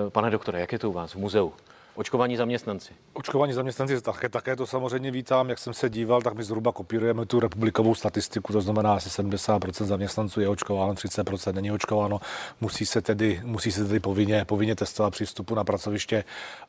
Eh, 0.07 0.09
pane 0.09 0.29
doktore, 0.29 0.59
jak 0.59 0.71
je 0.71 0.79
to 0.79 0.89
u 0.89 0.93
vás 0.93 1.11
v 1.11 1.15
muzeu? 1.15 1.53
Očkovaní 1.95 2.37
zaměstnanci. 2.37 2.93
Očkovaní 3.13 3.53
zaměstnanci 3.53 4.01
také, 4.01 4.29
také 4.29 4.55
to 4.55 4.67
samozřejmě 4.67 5.11
vítám. 5.11 5.49
Jak 5.49 5.59
jsem 5.59 5.73
se 5.73 5.89
díval, 5.89 6.21
tak 6.21 6.33
my 6.33 6.43
zhruba 6.43 6.71
kopírujeme 6.71 7.25
tu 7.25 7.39
republikovou 7.39 7.95
statistiku, 7.95 8.53
to 8.53 8.61
znamená 8.61 8.93
asi 8.93 9.09
70% 9.09 9.85
zaměstnanců 9.85 10.41
je 10.41 10.47
očkováno, 10.47 10.93
30% 10.93 11.53
není 11.53 11.71
očkováno. 11.71 12.19
Musí 12.61 12.85
se 12.85 13.01
tedy, 13.01 13.41
musí 13.43 13.71
se 13.71 13.85
tedy 13.85 13.99
povinně, 13.99 14.45
povinně 14.45 14.75
testovat 14.75 15.13
při 15.13 15.25
vstupu 15.25 15.55
na 15.55 15.63
pracoviště 15.63 16.23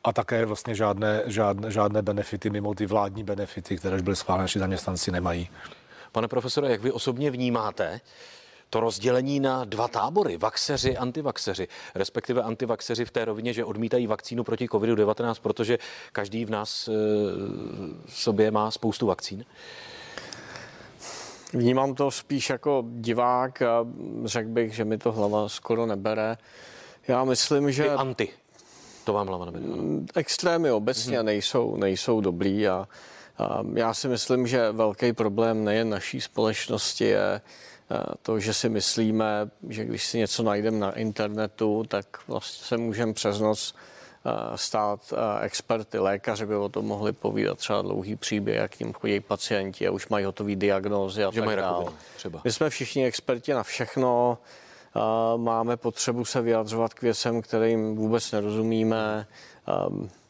a 0.05 0.13
také 0.13 0.47
vlastně 0.47 0.75
žádné, 0.75 1.23
žádné, 1.27 1.71
žádné 1.71 2.03
benefity 2.03 2.51
mimo 2.51 2.75
ty 2.75 2.87
vládní 2.87 3.25
benefity, 3.25 3.77
které 3.77 3.97
už 3.97 4.03
byly 4.03 4.17
schváleny, 4.17 4.43
naši 4.43 4.59
zaměstnanci 4.59 5.11
nemají. 5.11 5.49
Pane 6.13 6.29
profesore, 6.29 6.71
jak 6.71 6.81
vy 6.81 6.93
osobně 6.93 7.31
vnímáte 7.31 8.01
to 8.73 8.81
rozdělení 8.81 9.41
na 9.41 9.65
dva 9.65 9.89
tábory, 9.89 10.37
vaxeři, 10.37 10.97
antivaxeři, 10.97 11.69
respektive 11.95 12.43
antivaxeři 12.43 13.05
v 13.05 13.11
té 13.11 13.25
rovině, 13.25 13.53
že 13.53 13.65
odmítají 13.65 14.07
vakcínu 14.07 14.45
proti 14.45 14.67
COVID-19, 14.67 15.35
protože 15.43 15.79
každý 16.13 16.45
v 16.45 16.51
nás 16.51 16.89
e, 16.89 16.93
sobě 18.09 18.51
má 18.51 18.71
spoustu 18.71 19.07
vakcín? 19.07 19.45
Vnímám 21.53 21.95
to 21.95 22.11
spíš 22.11 22.51
jako 22.51 22.85
divák 22.87 23.63
a 23.63 23.87
řekl 24.25 24.49
bych, 24.49 24.75
že 24.75 24.85
mi 24.85 24.99
to 24.99 25.13
hlava 25.13 25.49
skoro 25.49 25.87
nebere. 25.87 26.37
Já 27.09 27.25
myslím, 27.25 27.73
že... 27.73 27.83
Ty 27.83 27.89
anti. 27.89 28.29
To 29.05 29.13
vám 29.13 29.27
hlava 29.27 29.45
nebere. 29.45 29.65
Extrémy 30.15 30.71
obecně 30.71 31.17
hmm. 31.17 31.27
nejsou, 31.27 31.77
nejsou 31.77 32.21
dobrý 32.21 32.69
a 32.69 32.89
já 33.75 33.95
si 33.95 34.09
myslím, 34.09 34.47
že 34.47 34.73
velký 34.73 35.13
problém 35.13 35.65
nejen 35.65 35.91
naší 35.91 36.21
společnosti 36.21 37.05
je 37.05 37.41
to, 38.23 38.41
že 38.41 38.55
si 38.55 38.69
myslíme, 38.69 39.51
že 39.69 39.85
když 39.85 40.07
si 40.07 40.19
něco 40.19 40.43
najdeme 40.43 40.79
na 40.79 40.93
internetu, 40.93 41.85
tak 41.89 42.07
vlastně 42.29 42.67
se 42.67 42.77
můžeme 42.77 43.13
přes 43.13 43.41
noc 43.41 43.75
stát 44.57 45.15
experty, 45.41 45.99
lékaři 45.99 46.47
by 46.47 46.57
o 46.57 46.69
tom 46.69 46.85
mohli 46.85 47.13
povídat 47.13 47.59
třeba 47.59 47.83
dlouhý 47.83 48.17
příběh, 48.17 48.57
jak 48.57 48.77
k 48.77 48.81
ním 48.81 48.93
chodí 48.93 49.21
pacienti 49.21 49.89
a 49.89 49.91
už 49.91 50.09
mají 50.09 50.25
hotový 50.25 50.57
diagnózy 50.57 51.25
a 51.25 51.31
že 51.33 51.43
tak 51.43 51.57
dále. 51.57 51.93
Třeba. 52.17 52.41
My 52.45 52.53
jsme 52.53 52.71
všichni 52.71 53.07
experti 53.07 53.55
na 53.55 53.63
všechno, 53.63 54.39
máme 55.37 55.77
potřebu 55.77 56.25
se 56.25 56.41
vyjadřovat 56.41 56.95
k 56.95 57.03
věcem, 57.03 57.43
kterým 57.43 57.97
vůbec 57.97 58.33
nerozumíme. 58.33 59.27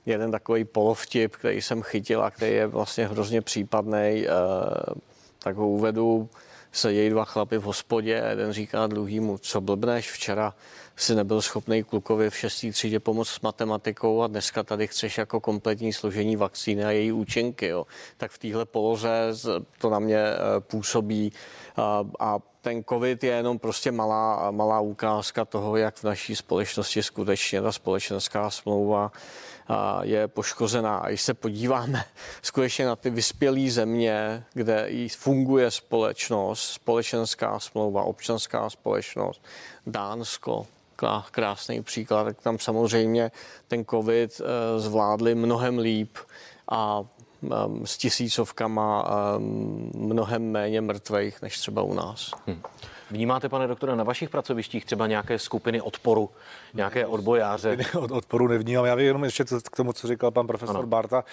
Jeden 0.07 0.31
takový 0.31 0.65
polovtip, 0.65 1.37
který 1.37 1.63
jsem 1.63 1.83
chytil 1.83 2.23
a 2.23 2.31
který 2.31 2.53
je 2.53 2.67
vlastně 2.67 3.07
hrozně 3.07 3.41
případný, 3.41 4.27
tak 5.39 5.57
ho 5.57 5.69
uvedu 5.69 6.29
sedějí 6.73 7.11
dva 7.11 7.25
chlapy 7.25 7.59
v 7.59 7.63
hospodě 7.63 8.23
a 8.23 8.29
jeden 8.29 8.53
říká 8.53 8.87
druhýmu, 8.87 9.39
co 9.39 9.61
blbneš, 9.61 10.11
včera 10.11 10.55
si 10.97 11.15
nebyl 11.15 11.43
schopný 11.43 11.83
klukovi 11.83 12.31
v 12.31 12.37
šestý 12.37 12.71
třídě 12.71 13.01
pomoct 13.01 13.29
s 13.29 13.41
matematikou 13.41 14.23
a 14.23 14.27
dneska 14.27 14.63
tady 14.63 14.87
chceš 14.87 15.19
jako 15.19 15.41
kompletní 15.41 15.93
složení 15.93 16.37
vakcíny 16.37 16.85
a 16.85 16.91
její 16.91 17.13
účinky. 17.13 17.67
Jo. 17.67 17.87
Tak 18.17 18.31
v 18.31 18.39
téhle 18.39 18.65
poloze 18.65 19.11
to 19.79 19.91
na 19.91 19.99
mě 19.99 20.19
eh, 20.19 20.61
působí 20.61 21.33
a, 21.77 22.05
a 22.21 22.39
ten 22.63 22.85
covid 22.85 23.25
je 23.25 23.31
jenom 23.31 23.59
prostě 23.59 23.93
malá, 23.93 24.51
malá 24.51 24.81
ukázka 24.81 25.45
toho, 25.45 25.77
jak 25.77 25.97
v 25.97 26.05
naší 26.05 26.37
společnosti 26.37 27.03
skutečně 27.03 27.63
ta 27.63 27.73
společenská 27.73 28.51
smlouva 28.51 29.13
je 30.03 30.29
poškozená. 30.29 30.99
A 30.99 31.09
když 31.09 31.23
se 31.23 31.35
podíváme 31.35 32.05
skutečně 32.43 32.87
na 32.87 32.97
ty 32.97 33.11
vyspělé 33.11 33.71
země, 33.71 34.45
kde 34.53 34.89
funguje 35.17 35.71
společnost, 35.71 36.63
společenská 36.63 37.59
smlouva, 37.59 38.03
občanská 38.03 38.71
společnost, 38.71 39.43
Dánsko, 39.87 40.67
krásný 41.31 41.83
příklad, 41.83 42.25
tak 42.25 42.43
tam 42.43 42.59
samozřejmě 42.59 43.31
ten 43.69 43.85
covid 43.85 44.41
eh, 44.41 44.81
zvládli 44.81 45.35
mnohem 45.35 45.79
líp 45.79 46.19
a 46.71 47.05
s 47.85 47.99
tisícovkama 47.99 49.05
ehm, 49.37 49.91
mnohem 49.95 50.51
méně 50.51 50.81
mrtvých 50.81 51.43
než 51.43 51.59
třeba 51.59 51.83
u 51.83 51.95
nás. 51.95 52.31
Hmm. 52.47 52.63
Vnímáte, 53.13 53.49
pane 53.49 53.67
doktore, 53.67 53.97
na 53.97 54.05
vašich 54.05 54.31
pracovištích 54.31 54.85
třeba 54.85 55.07
nějaké 55.07 55.39
skupiny 55.39 55.81
odporu, 55.81 56.31
nějaké 56.75 57.07
odbojáře? 57.07 57.77
Od 57.99 58.11
odporu 58.11 58.49
nevnímám. 58.49 58.85
Já 58.85 58.97
bych 58.97 59.05
jenom 59.05 59.25
ještě 59.25 59.45
k 59.73 59.77
tomu, 59.77 59.93
co 59.93 60.09
říkal 60.09 60.31
pan 60.31 60.47
profesor 60.47 60.77
ano. 60.77 60.87
Barta. 60.87 61.25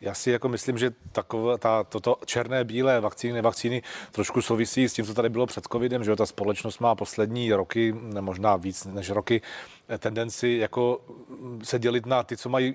Já 0.00 0.14
si 0.14 0.30
jako 0.30 0.48
myslím, 0.48 0.78
že 0.78 0.90
takové, 1.12 1.58
ta, 1.58 1.84
toto 1.84 2.16
černé, 2.24 2.64
bílé 2.64 3.00
vakcíny, 3.00 3.42
vakcíny 3.42 3.82
trošku 4.12 4.42
souvisí 4.42 4.88
s 4.88 4.92
tím, 4.92 5.04
co 5.04 5.14
tady 5.14 5.28
bylo 5.28 5.46
před 5.46 5.64
covidem, 5.72 6.04
že 6.04 6.16
ta 6.16 6.26
společnost 6.26 6.78
má 6.78 6.94
poslední 6.94 7.52
roky, 7.52 7.94
možná 8.20 8.56
víc 8.56 8.84
než 8.84 9.10
roky, 9.10 9.42
tendenci 9.98 10.48
jako 10.48 11.00
se 11.62 11.78
dělit 11.78 12.06
na 12.06 12.22
ty, 12.22 12.36
co 12.36 12.48
mají 12.48 12.74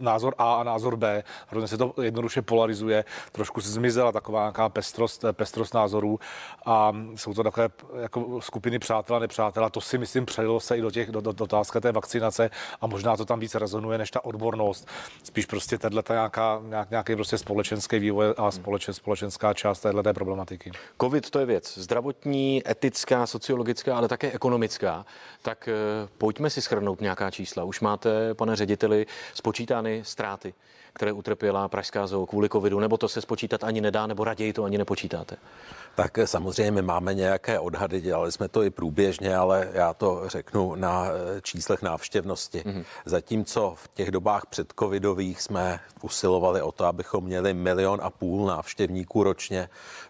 názor 0.00 0.34
A 0.38 0.54
a 0.54 0.62
názor 0.62 0.96
B. 0.96 1.22
Hrozně 1.46 1.68
se 1.68 1.76
to 1.76 1.94
jednoduše 2.02 2.42
polarizuje. 2.42 3.04
Trošku 3.32 3.60
se 3.60 3.70
zmizela 3.70 4.12
taková 4.12 4.40
nějaká 4.40 4.68
pestrost, 4.68 5.24
pestrost 5.32 5.74
názorů 5.74 6.20
a 6.66 6.96
jsou 7.14 7.34
to 7.34 7.42
takové 7.42 7.68
jako 8.00 8.40
skupiny 8.40 8.78
přátel 8.78 9.16
a 9.16 9.18
nepřátel. 9.18 9.64
A 9.64 9.70
to 9.70 9.80
si 9.80 9.98
myslím 9.98 10.26
přelilo 10.26 10.60
se 10.60 10.78
i 10.78 10.80
do 10.80 10.90
těch 10.90 11.10
do, 11.10 11.20
do, 11.20 11.32
do 11.32 11.44
otázka 11.44 11.80
té 11.80 11.92
vakcinace 11.92 12.50
a 12.80 12.86
možná 12.86 13.16
to 13.16 13.24
tam 13.24 13.40
víc 13.40 13.54
rezonuje 13.54 13.98
než 13.98 14.10
ta 14.10 14.24
odbornost. 14.24 14.88
Spíš 15.22 15.46
prostě 15.46 15.78
tato 15.78 16.12
nějaká, 16.12 16.60
nějak, 16.64 16.90
nějaký 16.90 17.14
prostě 17.14 17.38
společenský 17.38 17.98
vývoj 17.98 18.34
a 18.36 18.50
společen, 18.50 18.94
společenská 18.94 19.54
část 19.54 19.80
této 19.80 20.14
problematiky. 20.14 20.70
Covid 21.00 21.30
to 21.30 21.38
je 21.38 21.46
věc 21.46 21.78
zdravotní, 21.78 22.62
etická, 22.70 23.26
sociologická, 23.26 23.96
ale 23.96 24.08
také 24.08 24.32
ekonomická. 24.32 25.06
Tak 25.42 25.68
eh, 25.68 26.08
pojďme 26.18 26.50
si 26.50 26.62
schrnout 26.62 27.00
nějaká 27.00 27.30
čísla. 27.30 27.64
Už 27.64 27.80
máte, 27.80 28.34
pane 28.34 28.56
řediteli, 28.56 29.06
spočítány 29.34 30.02
ztráty, 30.04 30.54
které 30.92 31.12
utrpěla 31.12 31.68
Pražská 31.68 32.06
zoo 32.06 32.26
kvůli 32.26 32.48
covidu, 32.48 32.80
nebo 32.80 32.96
to 32.96 33.08
se 33.08 33.20
spočítat 33.20 33.64
ani 33.64 33.80
nedá, 33.80 34.06
nebo 34.06 34.24
raději 34.24 34.52
to 34.52 34.64
ani 34.64 34.78
nepočítáte? 34.78 35.36
Tak 35.98 36.18
samozřejmě 36.24 36.70
my 36.70 36.82
máme 36.82 37.14
nějaké 37.14 37.58
odhady, 37.58 38.00
dělali 38.00 38.32
jsme 38.32 38.48
to 38.48 38.62
i 38.62 38.70
průběžně, 38.70 39.36
ale 39.36 39.68
já 39.72 39.94
to 39.94 40.22
řeknu 40.26 40.74
na 40.74 41.06
eh, 41.06 41.40
číslech 41.40 41.82
návštěvnosti. 41.82 42.58
Mm-hmm. 42.58 42.84
Zatímco 43.04 43.74
v 43.76 43.88
těch 43.94 44.10
dobách 44.10 44.46
předcovidových 44.46 45.42
jsme 45.42 45.80
usilovali 46.02 46.62
o 46.62 46.72
to, 46.72 46.84
abychom 46.84 47.24
měli 47.24 47.54
milion 47.54 48.00
a 48.02 48.10
půl 48.10 48.46
návštěvníků 48.46 49.22
ročně, 49.22 49.68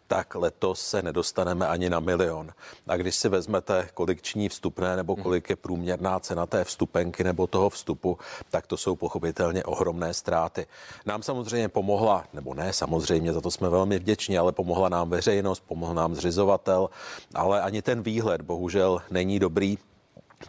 tak 0.09 0.35
letos 0.35 0.80
se 0.80 1.02
nedostaneme 1.02 1.68
ani 1.68 1.90
na 1.90 2.00
milion. 2.00 2.50
A 2.88 2.97
když 2.97 3.16
si 3.16 3.28
vezmete, 3.28 3.88
kolik 3.95 4.23
ční 4.23 4.49
vstupné 4.49 4.97
nebo 4.97 5.14
mhm. 5.14 5.23
kolik 5.23 5.50
je 5.50 5.57
průměrná 5.57 6.21
cena 6.21 6.47
té 6.47 6.64
vstupenky 6.64 7.25
nebo 7.25 7.47
toho 7.47 7.71
vstupu, 7.71 8.18
tak 8.50 8.66
to 8.66 8.76
jsou 8.76 8.97
pochopitelně 8.97 9.64
ohromné 9.64 10.14
ztráty. 10.14 10.66
Nám 11.07 11.23
samozřejmě 11.23 11.68
pomohla, 11.68 12.25
nebo 12.33 12.54
ne 12.54 12.73
samozřejmě, 12.73 13.33
za 13.33 13.40
to 13.40 13.50
jsme 13.50 13.68
velmi 13.68 13.99
vděční, 13.99 14.38
ale 14.38 14.52
pomohla 14.52 14.88
nám 14.88 15.11
veřejnost, 15.11 15.62
pomohl 15.79 15.95
nám 15.95 16.15
zřizovatel, 16.15 16.91
ale 17.35 17.63
ani 17.63 17.83
ten 17.83 18.03
výhled 18.03 18.43
bohužel 18.43 19.03
není 19.11 19.39
dobrý 19.39 19.79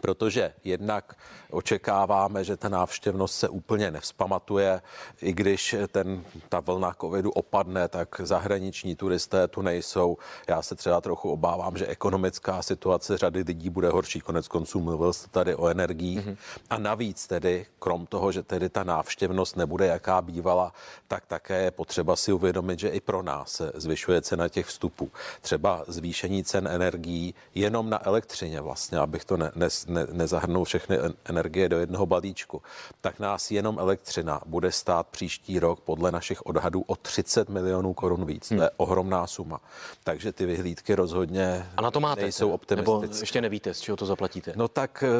protože 0.00 0.52
jednak 0.64 1.16
očekáváme, 1.50 2.44
že 2.44 2.56
ta 2.56 2.68
návštěvnost 2.68 3.34
se 3.34 3.48
úplně 3.48 3.90
nevzpamatuje, 3.90 4.82
i 5.22 5.32
když 5.32 5.76
ten, 5.92 6.24
ta 6.48 6.60
vlna 6.60 6.94
covidu 7.00 7.30
opadne, 7.30 7.88
tak 7.88 8.20
zahraniční 8.24 8.96
turisté 8.96 9.48
tu 9.48 9.62
nejsou. 9.62 10.16
Já 10.48 10.62
se 10.62 10.74
třeba 10.74 11.00
trochu 11.00 11.30
obávám, 11.30 11.76
že 11.76 11.86
ekonomická 11.86 12.62
situace 12.62 13.18
řady 13.18 13.44
lidí 13.46 13.70
bude 13.70 13.88
horší. 13.88 14.20
Konec 14.20 14.48
konců 14.48 14.80
mluvil 14.80 15.12
jste 15.12 15.28
tady 15.28 15.54
o 15.54 15.68
energiích. 15.68 16.26
Mm-hmm. 16.26 16.36
A 16.70 16.78
navíc 16.78 17.26
tedy, 17.26 17.66
krom 17.78 18.06
toho, 18.06 18.32
že 18.32 18.42
tedy 18.42 18.68
ta 18.68 18.84
návštěvnost 18.84 19.56
nebude 19.56 19.86
jaká 19.86 20.22
bývala, 20.22 20.72
tak 21.08 21.26
také 21.26 21.62
je 21.62 21.70
potřeba 21.70 22.16
si 22.16 22.32
uvědomit, 22.32 22.78
že 22.78 22.88
i 22.88 23.00
pro 23.00 23.22
nás 23.22 23.52
se 23.52 23.72
zvyšuje 23.74 24.22
cena 24.22 24.48
těch 24.48 24.66
vstupů. 24.66 25.10
Třeba 25.40 25.84
zvýšení 25.88 26.44
cen 26.44 26.68
energií 26.68 27.34
jenom 27.54 27.90
na 27.90 28.06
elektřině 28.06 28.60
vlastně, 28.60 28.98
abych 28.98 29.24
to 29.24 29.36
ne, 29.36 29.50
ne, 29.54 29.68
ne, 29.86 30.06
nezahrnul 30.12 30.64
všechny 30.64 30.98
energie 31.24 31.68
do 31.68 31.78
jednoho 31.78 32.06
balíčku, 32.06 32.62
tak 33.00 33.18
nás 33.18 33.50
jenom 33.50 33.78
elektřina 33.78 34.40
bude 34.46 34.72
stát 34.72 35.06
příští 35.06 35.58
rok 35.58 35.80
podle 35.80 36.12
našich 36.12 36.46
odhadů 36.46 36.84
o 36.86 36.96
30 36.96 37.48
milionů 37.48 37.92
korun 37.94 38.24
víc. 38.24 38.50
Hmm. 38.50 38.58
To 38.58 38.64
je 38.64 38.70
ohromná 38.76 39.26
suma. 39.26 39.60
Takže 40.04 40.32
ty 40.32 40.46
vyhlídky 40.46 40.94
rozhodně 40.94 41.66
A 41.76 41.82
na 41.82 41.90
to 41.90 42.00
máte, 42.00 42.22
nejsou 42.22 42.50
optimistické. 42.50 43.00
Nebo 43.00 43.20
ještě 43.20 43.40
nevíte, 43.40 43.74
z 43.74 43.80
čeho 43.80 43.96
to 43.96 44.06
zaplatíte? 44.06 44.52
No 44.56 44.68
tak 44.68 45.04
eh, 45.06 45.10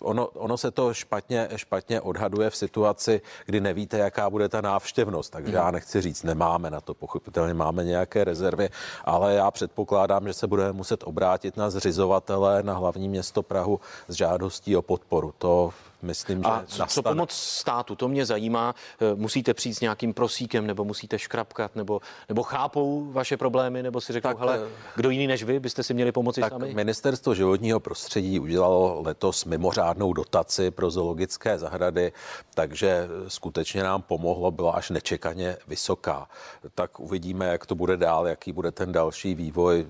ono, 0.00 0.26
ono 0.26 0.56
se 0.56 0.70
to 0.70 0.94
špatně, 0.94 1.48
špatně 1.56 2.00
odhaduje 2.00 2.50
v 2.50 2.56
situaci, 2.56 3.20
kdy 3.46 3.60
nevíte, 3.60 3.98
jaká 3.98 4.30
bude 4.30 4.48
ta 4.48 4.60
návštěvnost. 4.60 5.32
Takže 5.32 5.52
hmm. 5.52 5.64
já 5.64 5.70
nechci 5.70 6.00
říct, 6.00 6.22
nemáme 6.22 6.70
na 6.70 6.80
to, 6.80 6.94
pochopitelně 6.94 7.54
máme 7.54 7.84
nějaké 7.84 8.24
rezervy, 8.24 8.68
ale 9.04 9.34
já 9.34 9.50
předpokládám, 9.50 10.26
že 10.26 10.32
se 10.32 10.46
budeme 10.46 10.72
muset 10.72 11.02
obrátit 11.04 11.56
na 11.56 11.70
zřizovatele, 11.70 12.62
na 12.62 12.73
hlavní 12.74 13.08
město 13.08 13.42
Prahu 13.42 13.80
s 14.08 14.14
žádostí 14.14 14.76
o 14.76 14.82
podporu. 14.82 15.34
To 15.38 15.72
myslím, 16.04 16.38
že 16.38 16.48
A 16.48 16.62
co, 16.66 16.86
co 16.86 17.02
pomoc 17.02 17.32
státu, 17.32 17.94
to 17.96 18.08
mě 18.08 18.26
zajímá. 18.26 18.74
Eh, 19.00 19.14
musíte 19.14 19.54
přijít 19.54 19.74
s 19.74 19.80
nějakým 19.80 20.14
prosíkem, 20.14 20.66
nebo 20.66 20.84
musíte 20.84 21.18
škrapkat, 21.18 21.76
nebo, 21.76 22.00
nebo 22.28 22.42
chápou 22.42 23.12
vaše 23.12 23.36
problémy, 23.36 23.82
nebo 23.82 24.00
si 24.00 24.12
řeknou, 24.12 24.30
tak, 24.30 24.38
hele, 24.38 24.60
eh, 24.66 24.68
kdo 24.96 25.10
jiný 25.10 25.26
než 25.26 25.42
vy 25.44 25.60
byste 25.60 25.82
si 25.82 25.94
měli 25.94 26.12
pomoci 26.12 26.40
tak 26.40 26.52
sami? 26.52 26.74
Ministerstvo 26.74 27.34
životního 27.34 27.80
prostředí 27.80 28.40
udělalo 28.40 29.02
letos 29.02 29.44
mimořádnou 29.44 30.12
dotaci 30.12 30.70
pro 30.70 30.90
zoologické 30.90 31.58
zahrady, 31.58 32.12
takže 32.54 33.08
skutečně 33.28 33.82
nám 33.82 34.02
pomohlo, 34.02 34.50
byla 34.50 34.72
až 34.72 34.90
nečekaně 34.90 35.56
vysoká. 35.68 36.28
Tak 36.74 37.00
uvidíme, 37.00 37.46
jak 37.46 37.66
to 37.66 37.74
bude 37.74 37.96
dál, 37.96 38.28
jaký 38.28 38.52
bude 38.52 38.70
ten 38.70 38.92
další 38.92 39.34
vývoj. 39.34 39.86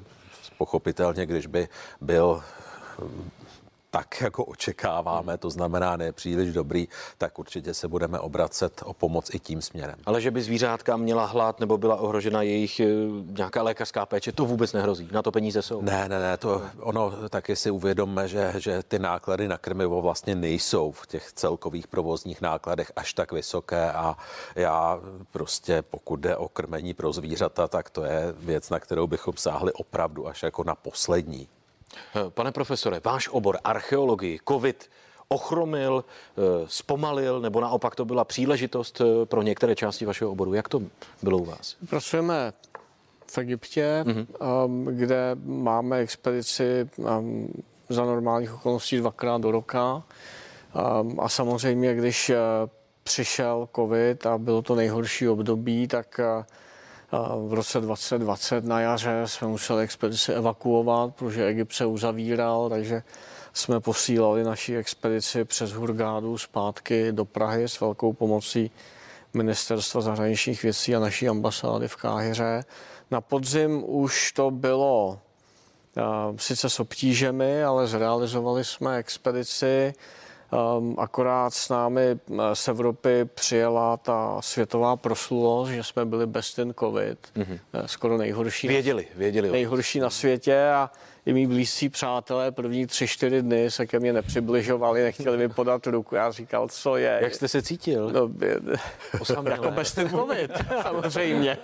Pochopitelně, 0.59 1.27
když 1.27 1.47
by 1.47 1.69
byl 2.01 2.43
tak, 3.95 4.21
jako 4.21 4.45
očekáváme, 4.45 5.39
to 5.39 5.51
znamená 5.51 5.97
ne 5.97 6.13
příliš 6.13 6.53
dobrý, 6.53 6.89
tak 7.19 7.39
určitě 7.39 7.75
se 7.75 7.89
budeme 7.89 8.19
obracet 8.19 8.83
o 8.85 8.95
pomoc 8.95 9.35
i 9.35 9.39
tím 9.39 9.63
směrem. 9.63 9.95
Ale 10.07 10.21
že 10.21 10.31
by 10.31 10.43
zvířátka 10.43 10.97
měla 10.97 11.25
hlad 11.25 11.61
nebo 11.61 11.79
byla 11.79 11.97
ohrožena 11.97 12.43
jejich 12.43 12.81
eh, 12.81 12.87
nějaká 13.39 13.63
lékařská 13.63 14.07
péče, 14.07 14.33
to 14.33 14.45
vůbec 14.45 14.73
nehrozí. 14.73 15.09
Na 15.13 15.23
to 15.23 15.33
peníze 15.33 15.63
jsou. 15.63 15.83
Ne, 15.83 16.09
ne, 16.09 16.21
ne, 16.21 16.37
to 16.37 16.63
ono 16.81 17.29
taky 17.29 17.57
si 17.57 17.71
uvědomme, 17.71 18.29
že, 18.29 18.53
že 18.57 18.83
ty 18.83 18.99
náklady 18.99 19.49
na 19.49 19.59
krmivo 19.59 20.03
vlastně 20.03 20.35
nejsou 20.35 20.93
v 20.93 21.07
těch 21.07 21.33
celkových 21.33 21.87
provozních 21.87 22.41
nákladech 22.41 22.93
až 22.97 23.15
tak 23.15 23.33
vysoké 23.33 23.93
a 23.93 24.17
já 24.57 25.01
prostě 25.33 25.83
pokud 25.83 26.17
jde 26.21 26.37
o 26.37 26.49
krmení 26.49 26.95
pro 26.95 27.13
zvířata, 27.13 27.69
tak 27.69 27.91
to 27.91 28.05
je 28.05 28.35
věc, 28.39 28.71
na 28.71 28.81
kterou 28.81 29.07
bychom 29.07 29.35
sáhli 29.37 29.73
opravdu 29.73 30.29
až 30.29 30.43
jako 30.43 30.65
na 30.65 30.75
poslední. 30.75 31.49
Eh, 32.17 32.31
pane 32.31 32.53
profesore, 32.53 33.01
váš 33.05 33.29
obor 33.29 33.59
archeologii, 33.65 34.41
COVID, 34.49 34.91
ochromil, 35.29 36.05
eh, 36.05 36.41
zpomalil, 36.67 37.41
nebo 37.41 37.61
naopak 37.61 37.95
to 37.95 38.05
byla 38.05 38.25
příležitost 38.25 39.01
eh, 39.01 39.27
pro 39.27 39.43
některé 39.43 39.75
části 39.75 40.07
vašeho 40.07 40.31
oboru. 40.31 40.55
Jak 40.55 40.69
to 40.69 40.83
bylo 41.23 41.39
u 41.39 41.45
vás? 41.45 41.77
Pracujeme 41.91 42.53
v 43.27 43.39
Egyptě, 43.39 44.05
mm-hmm. 44.07 44.85
kde 44.91 45.37
máme 45.45 45.99
expedici 45.99 46.89
za 47.89 48.05
normálních 48.05 48.55
okolností 48.55 48.97
dvakrát 48.97 49.41
do 49.41 49.51
roka. 49.51 50.03
A 51.19 51.29
samozřejmě, 51.29 51.95
když 51.95 52.33
přišel 53.05 53.69
covid 53.77 54.27
a 54.27 54.39
bylo 54.39 54.63
to 54.63 54.75
nejhorší 54.75 55.29
období, 55.29 55.89
tak 55.89 56.21
v 57.47 57.53
roce 57.53 57.81
2020 57.81 58.65
na 58.65 58.81
jaře 58.81 59.23
jsme 59.25 59.49
museli 59.49 59.83
expedici 59.85 60.33
evakuovat, 60.33 61.15
protože 61.15 61.47
Egypt 61.47 61.73
se 61.73 61.87
uzavíral, 61.87 62.69
takže 62.69 63.03
jsme 63.53 63.81
posílali 63.81 64.45
naši 64.45 64.77
expedici 64.77 65.45
přes 65.45 65.73
Hurgádu 65.73 66.39
zpátky 66.39 67.13
do 67.13 67.25
Prahy 67.25 67.69
s 67.69 67.81
velkou 67.81 68.13
pomocí 68.13 68.71
Ministerstva 69.35 70.01
zahraničních 70.01 70.63
věcí 70.63 70.97
a 70.97 71.01
naší 71.01 71.29
ambasády 71.29 71.89
v 71.89 71.97
Káhyře. 71.97 72.65
Na 73.11 73.21
podzim 73.21 73.85
už 73.87 74.33
to 74.33 74.51
bylo 74.51 75.19
sice 76.37 76.71
s 76.71 76.81
obtížemi, 76.81 77.65
ale 77.65 77.87
zrealizovali 77.87 78.65
jsme 78.65 78.97
expedici 78.97 79.95
Um, 80.53 80.95
akorát 80.99 81.55
s 81.55 81.69
námi 81.69 82.19
uh, 82.27 82.39
z 82.55 82.69
Evropy 82.69 83.25
přijela 83.25 83.97
ta 83.97 84.37
světová 84.41 84.97
proslulost, 84.97 85.71
že 85.71 85.83
jsme 85.83 86.05
byli 86.05 86.27
best 86.27 86.59
in 86.59 86.75
covid, 86.81 87.19
mm-hmm. 87.37 87.59
skoro 87.87 88.19
nejhorší. 88.19 88.69
Věděli, 88.69 89.07
věděli. 89.17 89.51
Nejhorší 89.51 90.01
na 90.01 90.11
světě 90.11 90.69
a 90.69 90.91
i 91.27 91.33
mý 91.33 91.47
blízcí 91.47 91.89
přátelé 91.89 92.53
první 92.53 92.87
tři, 92.87 93.09
čtyři 93.09 93.43
dny 93.43 93.71
se 93.71 93.87
ke 93.87 94.01
mně 94.01 94.13
nepřibližovali, 94.13 95.03
nechtěli 95.03 95.37
mi 95.37 95.49
podat 95.49 95.87
ruku. 95.87 96.15
Já 96.15 96.31
říkal, 96.31 96.69
co 96.69 96.97
je. 96.97 97.19
Jak 97.23 97.35
jste 97.35 97.49
se 97.49 97.63
cítil? 97.63 98.11
No, 98.11 98.31
jako 99.51 99.71
bez 99.71 99.93
ten 99.93 100.11
covid, 100.11 100.51
samozřejmě. 100.83 101.59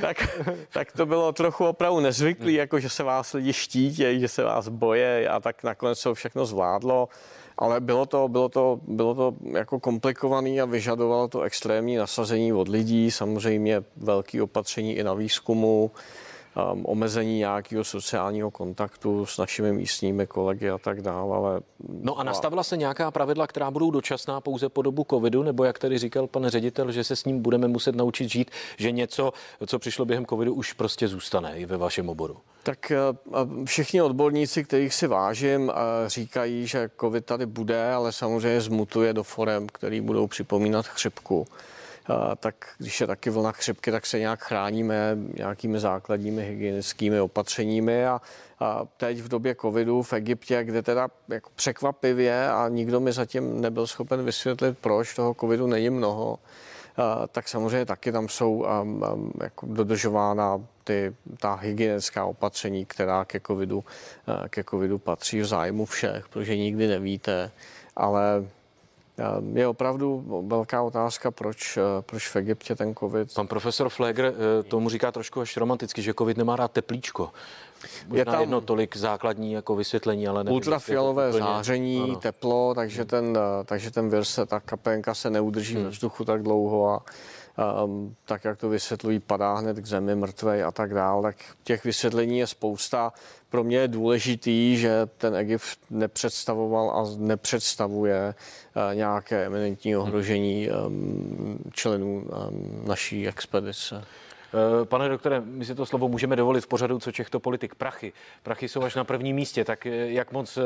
tak, 0.00 0.40
tak, 0.72 0.92
to 0.92 1.06
bylo 1.06 1.32
trochu 1.32 1.66
opravdu 1.66 2.00
nezvyklý, 2.00 2.54
jako 2.54 2.80
že 2.80 2.88
se 2.88 3.02
vás 3.02 3.32
lidi 3.32 3.52
štítí, 3.52 4.20
že 4.20 4.28
se 4.28 4.44
vás 4.44 4.68
boje 4.68 5.28
a 5.28 5.40
tak 5.40 5.64
nakonec 5.64 5.98
se 5.98 6.14
všechno 6.14 6.46
zvládlo 6.46 7.08
ale 7.60 7.80
bylo 7.80 8.06
to, 8.06 8.28
bylo 8.28 8.48
to, 8.48 8.80
bylo 8.88 9.14
to 9.14 9.34
jako 9.52 9.80
komplikovaný 9.80 10.60
a 10.60 10.64
vyžadovalo 10.64 11.28
to 11.28 11.40
extrémní 11.42 11.96
nasazení 11.96 12.52
od 12.52 12.68
lidí, 12.68 13.10
samozřejmě 13.10 13.82
velké 13.96 14.42
opatření 14.42 14.96
i 14.96 15.04
na 15.04 15.14
výzkumu, 15.14 15.90
um, 16.72 16.86
omezení 16.86 17.38
nějakého 17.38 17.84
sociálního 17.84 18.50
kontaktu 18.50 19.26
s 19.26 19.38
našimi 19.38 19.72
místními 19.72 20.26
kolegy 20.26 20.70
a 20.70 20.78
tak 20.78 21.02
dále. 21.02 21.36
Ale... 21.36 21.60
No 21.88 22.18
a 22.18 22.22
nastavila 22.22 22.62
se 22.62 22.76
nějaká 22.76 23.10
pravidla, 23.10 23.46
která 23.46 23.70
budou 23.70 23.90
dočasná 23.90 24.40
pouze 24.40 24.68
po 24.68 24.82
dobu 24.82 25.06
covidu, 25.10 25.42
nebo 25.42 25.64
jak 25.64 25.78
tady 25.78 25.98
říkal 25.98 26.26
pan 26.26 26.48
ředitel, 26.48 26.92
že 26.92 27.04
se 27.04 27.16
s 27.16 27.24
ním 27.24 27.42
budeme 27.42 27.68
muset 27.68 27.94
naučit 27.94 28.30
žít, 28.30 28.50
že 28.76 28.92
něco, 28.92 29.32
co 29.66 29.78
přišlo 29.78 30.04
během 30.04 30.26
covidu, 30.26 30.54
už 30.54 30.72
prostě 30.72 31.08
zůstane 31.08 31.56
i 31.56 31.66
ve 31.66 31.76
vašem 31.76 32.08
oboru? 32.08 32.36
Tak 32.62 32.90
eh, 32.90 32.96
všichni 33.64 34.02
odborníci, 34.02 34.64
kterých 34.64 34.94
si 34.94 35.06
vážím, 35.06 35.70
eh, 35.70 35.74
říkají, 36.08 36.66
že 36.66 36.90
covid 37.00 37.24
tady 37.24 37.46
bude, 37.46 37.92
ale 37.92 38.12
samozřejmě 38.12 38.60
zmutuje 38.60 39.12
do 39.12 39.22
forem, 39.22 39.66
který 39.66 40.00
budou 40.00 40.26
připomínat 40.26 40.86
chřipku 40.86 41.46
tak 42.36 42.54
když 42.78 43.00
je 43.00 43.06
taky 43.06 43.30
vlna 43.30 43.52
chřipky, 43.52 43.90
tak 43.90 44.06
se 44.06 44.18
nějak 44.18 44.40
chráníme 44.40 45.18
nějakými 45.36 45.80
základními 45.80 46.44
hygienickými 46.44 47.20
opatřeními 47.20 48.06
a, 48.06 48.20
a 48.60 48.86
teď 48.96 49.18
v 49.18 49.28
době 49.28 49.54
covidu 49.54 50.02
v 50.02 50.12
Egyptě, 50.12 50.64
kde 50.64 50.82
teda 50.82 51.08
jako 51.28 51.50
překvapivě 51.54 52.50
a 52.50 52.68
nikdo 52.68 53.00
mi 53.00 53.12
zatím 53.12 53.60
nebyl 53.60 53.86
schopen 53.86 54.24
vysvětlit, 54.24 54.78
proč 54.78 55.14
toho 55.14 55.34
covidu 55.34 55.66
není 55.66 55.90
mnoho, 55.90 56.38
tak 57.32 57.48
samozřejmě 57.48 57.86
taky 57.86 58.12
tam 58.12 58.28
jsou 58.28 58.64
a, 58.64 58.78
a, 58.78 58.84
jako 59.42 59.66
dodržována 59.66 60.60
ty, 60.84 61.14
ta 61.40 61.54
hygienická 61.54 62.24
opatření, 62.24 62.86
která 62.86 63.24
ke 63.24 63.40
covidu, 63.40 63.84
a, 64.26 64.48
ke 64.48 64.64
covidu 64.64 64.98
patří 64.98 65.40
v 65.40 65.46
zájmu 65.46 65.84
všech, 65.84 66.28
protože 66.28 66.56
nikdy 66.56 66.86
nevíte, 66.86 67.50
ale 67.96 68.44
je 69.52 69.66
opravdu 69.66 70.24
velká 70.46 70.82
otázka, 70.82 71.30
proč, 71.30 71.78
proč 72.00 72.28
v 72.28 72.36
Egyptě 72.36 72.74
ten 72.74 72.94
covid... 72.94 73.34
Pan 73.34 73.46
profesor 73.46 73.88
Flegr 73.88 74.24
eh, 74.24 74.62
tomu 74.62 74.88
říká 74.88 75.12
trošku 75.12 75.40
až 75.40 75.56
romanticky, 75.56 76.02
že 76.02 76.14
covid 76.18 76.36
nemá 76.36 76.56
rád 76.56 76.72
teplíčko. 76.72 77.30
Možná 78.06 78.18
je 78.18 78.24
tam 78.24 78.40
jedno 78.40 78.60
tolik 78.60 78.96
základní 78.96 79.52
jako 79.52 79.76
vysvětlení, 79.76 80.28
ale 80.28 80.44
nevím, 80.44 80.54
Ultrafialové 80.54 81.28
úplně... 81.28 81.44
záření, 81.44 82.02
ano. 82.02 82.16
teplo, 82.16 82.74
takže 82.74 83.04
ten, 83.04 83.38
takže 83.64 83.90
ten 83.90 84.10
vir 84.10 84.24
se, 84.24 84.46
ta 84.46 84.60
kapenka 84.60 85.14
se 85.14 85.30
neudrží 85.30 85.74
hmm. 85.74 85.84
ve 85.84 85.90
vzduchu 85.90 86.24
tak 86.24 86.42
dlouho 86.42 86.90
a 86.90 87.02
um, 87.84 88.14
tak, 88.24 88.44
jak 88.44 88.58
to 88.58 88.68
vysvětlují, 88.68 89.20
padá 89.20 89.54
hned 89.54 89.78
k 89.80 89.86
zemi 89.86 90.14
mrtvej 90.14 90.64
a 90.64 90.70
tak 90.70 90.94
dále. 90.94 91.22
Tak 91.22 91.36
těch 91.64 91.84
vysvětlení 91.84 92.38
je 92.38 92.46
spousta. 92.46 93.12
Pro 93.48 93.64
mě 93.64 93.76
je 93.76 93.88
důležitý, 93.88 94.76
že 94.76 95.06
ten 95.16 95.34
Egypt 95.34 95.78
nepředstavoval 95.90 96.90
a 96.90 97.04
nepředstavuje 97.18 98.34
uh, 98.76 98.94
nějaké 98.94 99.46
eminentní 99.46 99.96
ohrožení 99.96 100.68
um, 100.70 101.58
členů 101.72 102.22
um, 102.22 102.84
naší 102.86 103.28
expedice. 103.28 104.04
Eh, 104.54 104.84
pane 104.84 105.08
doktore, 105.08 105.40
my 105.40 105.64
si 105.64 105.74
to 105.74 105.86
slovo 105.86 106.08
můžeme 106.08 106.36
dovolit 106.36 106.60
v 106.60 106.66
pořadu, 106.66 106.98
co 106.98 107.12
Čech 107.12 107.30
politik. 107.38 107.74
Prachy. 107.74 108.12
Prachy 108.42 108.68
jsou 108.68 108.82
až 108.82 108.94
na 108.94 109.04
prvním 109.04 109.36
místě. 109.36 109.64
Tak 109.64 109.86
eh, 109.86 109.90
jak 109.90 110.32
moc 110.32 110.58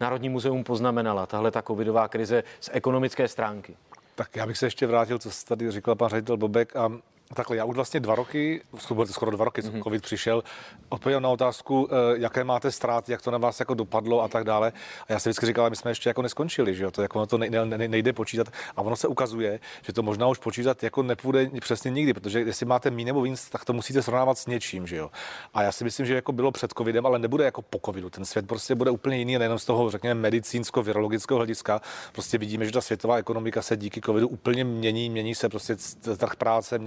Národní 0.00 0.28
muzeum 0.28 0.64
poznamenala 0.64 1.26
tahle 1.26 1.50
ta 1.50 1.62
covidová 1.62 2.08
krize 2.08 2.44
z 2.60 2.70
ekonomické 2.72 3.28
stránky? 3.28 3.76
Tak 4.14 4.36
já 4.36 4.46
bych 4.46 4.58
se 4.58 4.66
ještě 4.66 4.86
vrátil, 4.86 5.18
co 5.18 5.30
tady 5.48 5.70
říkal 5.70 5.94
pan 5.94 6.08
ředitel 6.08 6.36
Bobek 6.36 6.76
a 6.76 6.92
Takhle, 7.34 7.56
já 7.56 7.64
už 7.64 7.76
vlastně 7.76 8.00
dva 8.00 8.14
roky, 8.14 8.60
skoro 9.04 9.30
dva 9.30 9.44
roky, 9.44 9.62
co 9.62 9.68
mm-hmm. 9.68 9.82
covid 9.82 10.02
přišel, 10.02 10.44
odpověděl 10.88 11.20
na 11.20 11.28
otázku, 11.28 11.88
eh, 11.90 11.94
jaké 12.18 12.44
máte 12.44 12.70
ztráty, 12.70 13.12
jak 13.12 13.22
to 13.22 13.30
na 13.30 13.38
vás 13.38 13.60
jako 13.60 13.74
dopadlo 13.74 14.22
a 14.22 14.28
tak 14.28 14.44
dále. 14.44 14.72
A 15.08 15.12
já 15.12 15.18
si 15.18 15.28
vždycky 15.28 15.46
říkal, 15.46 15.70
my 15.70 15.76
jsme 15.76 15.90
ještě 15.90 16.10
jako 16.10 16.22
neskončili, 16.22 16.74
že 16.74 16.84
jo, 16.84 16.90
to 16.90 17.02
jako 17.02 17.18
ono 17.18 17.26
to 17.26 17.38
nejde, 17.38 17.88
nejde 17.88 18.12
počítat. 18.12 18.48
A 18.76 18.82
ono 18.82 18.96
se 18.96 19.08
ukazuje, 19.08 19.60
že 19.82 19.92
to 19.92 20.02
možná 20.02 20.26
už 20.26 20.38
počítat 20.38 20.82
jako 20.82 21.02
nepůjde 21.02 21.50
přesně 21.60 21.90
nikdy, 21.90 22.14
protože 22.14 22.40
jestli 22.40 22.66
máte 22.66 22.90
míň 22.90 23.06
nebo 23.06 23.22
víc, 23.22 23.48
tak 23.48 23.64
to 23.64 23.72
musíte 23.72 24.02
srovnávat 24.02 24.38
s 24.38 24.46
něčím, 24.46 24.86
že 24.86 24.96
jo. 24.96 25.10
A 25.54 25.62
já 25.62 25.72
si 25.72 25.84
myslím, 25.84 26.06
že 26.06 26.14
jako 26.14 26.32
bylo 26.32 26.52
před 26.52 26.72
covidem, 26.78 27.06
ale 27.06 27.18
nebude 27.18 27.44
jako 27.44 27.62
po 27.62 27.80
covidu. 27.84 28.10
Ten 28.10 28.24
svět 28.24 28.46
prostě 28.46 28.74
bude 28.74 28.90
úplně 28.90 29.16
jiný, 29.16 29.38
nejenom 29.38 29.58
z 29.58 29.64
toho, 29.64 29.90
řekněme, 29.90 30.30
medicínsko-virologického 30.30 31.36
hlediska. 31.36 31.80
Prostě 32.12 32.38
vidíme, 32.38 32.64
že 32.64 32.72
ta 32.72 32.80
světová 32.80 33.16
ekonomika 33.16 33.62
se 33.62 33.76
díky 33.76 34.00
covidu 34.00 34.28
úplně 34.28 34.64
mění, 34.64 35.10
mění 35.10 35.34
se 35.34 35.48
prostě 35.48 35.76
trh 36.16 36.36
práce, 36.36 36.78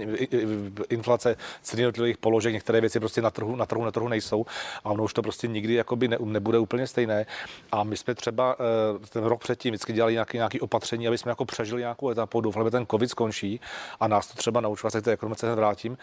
inflace 0.88 1.36
ceny 1.62 1.82
jednotlivých 1.82 2.18
položek, 2.18 2.52
některé 2.52 2.80
věci 2.80 3.00
prostě 3.00 3.22
na 3.22 3.30
trhu, 3.30 3.56
na 3.56 3.66
trhu, 3.66 3.84
na 3.84 3.90
trhu 3.90 4.08
nejsou 4.08 4.46
a 4.84 4.90
ono 4.90 5.04
už 5.04 5.12
to 5.12 5.22
prostě 5.22 5.48
nikdy 5.48 5.74
jakoby 5.74 6.08
ne, 6.08 6.16
nebude 6.20 6.58
úplně 6.58 6.86
stejné. 6.86 7.26
A 7.72 7.84
my 7.84 7.96
jsme 7.96 8.14
třeba 8.14 8.56
eh, 8.58 9.06
ten 9.06 9.24
rok 9.24 9.40
předtím 9.40 9.70
vždycky 9.72 9.92
dělali 9.92 10.12
nějaké, 10.12 10.38
nějaké 10.38 10.60
opatření, 10.60 11.08
aby 11.08 11.18
jsme 11.18 11.30
jako 11.30 11.44
přežili 11.44 11.80
nějakou 11.80 12.10
etapu, 12.10 12.40
doufali, 12.40 12.66
že 12.66 12.70
ten 12.70 12.86
covid 12.86 13.10
skončí 13.10 13.60
a 14.00 14.08
nás 14.08 14.26
to 14.26 14.34
třeba 14.34 14.60
naučilo, 14.60 14.90
se 14.90 15.00
k 15.00 15.04
té 15.04 15.12
ekonomice 15.12 15.54
vrátím, 15.54 15.98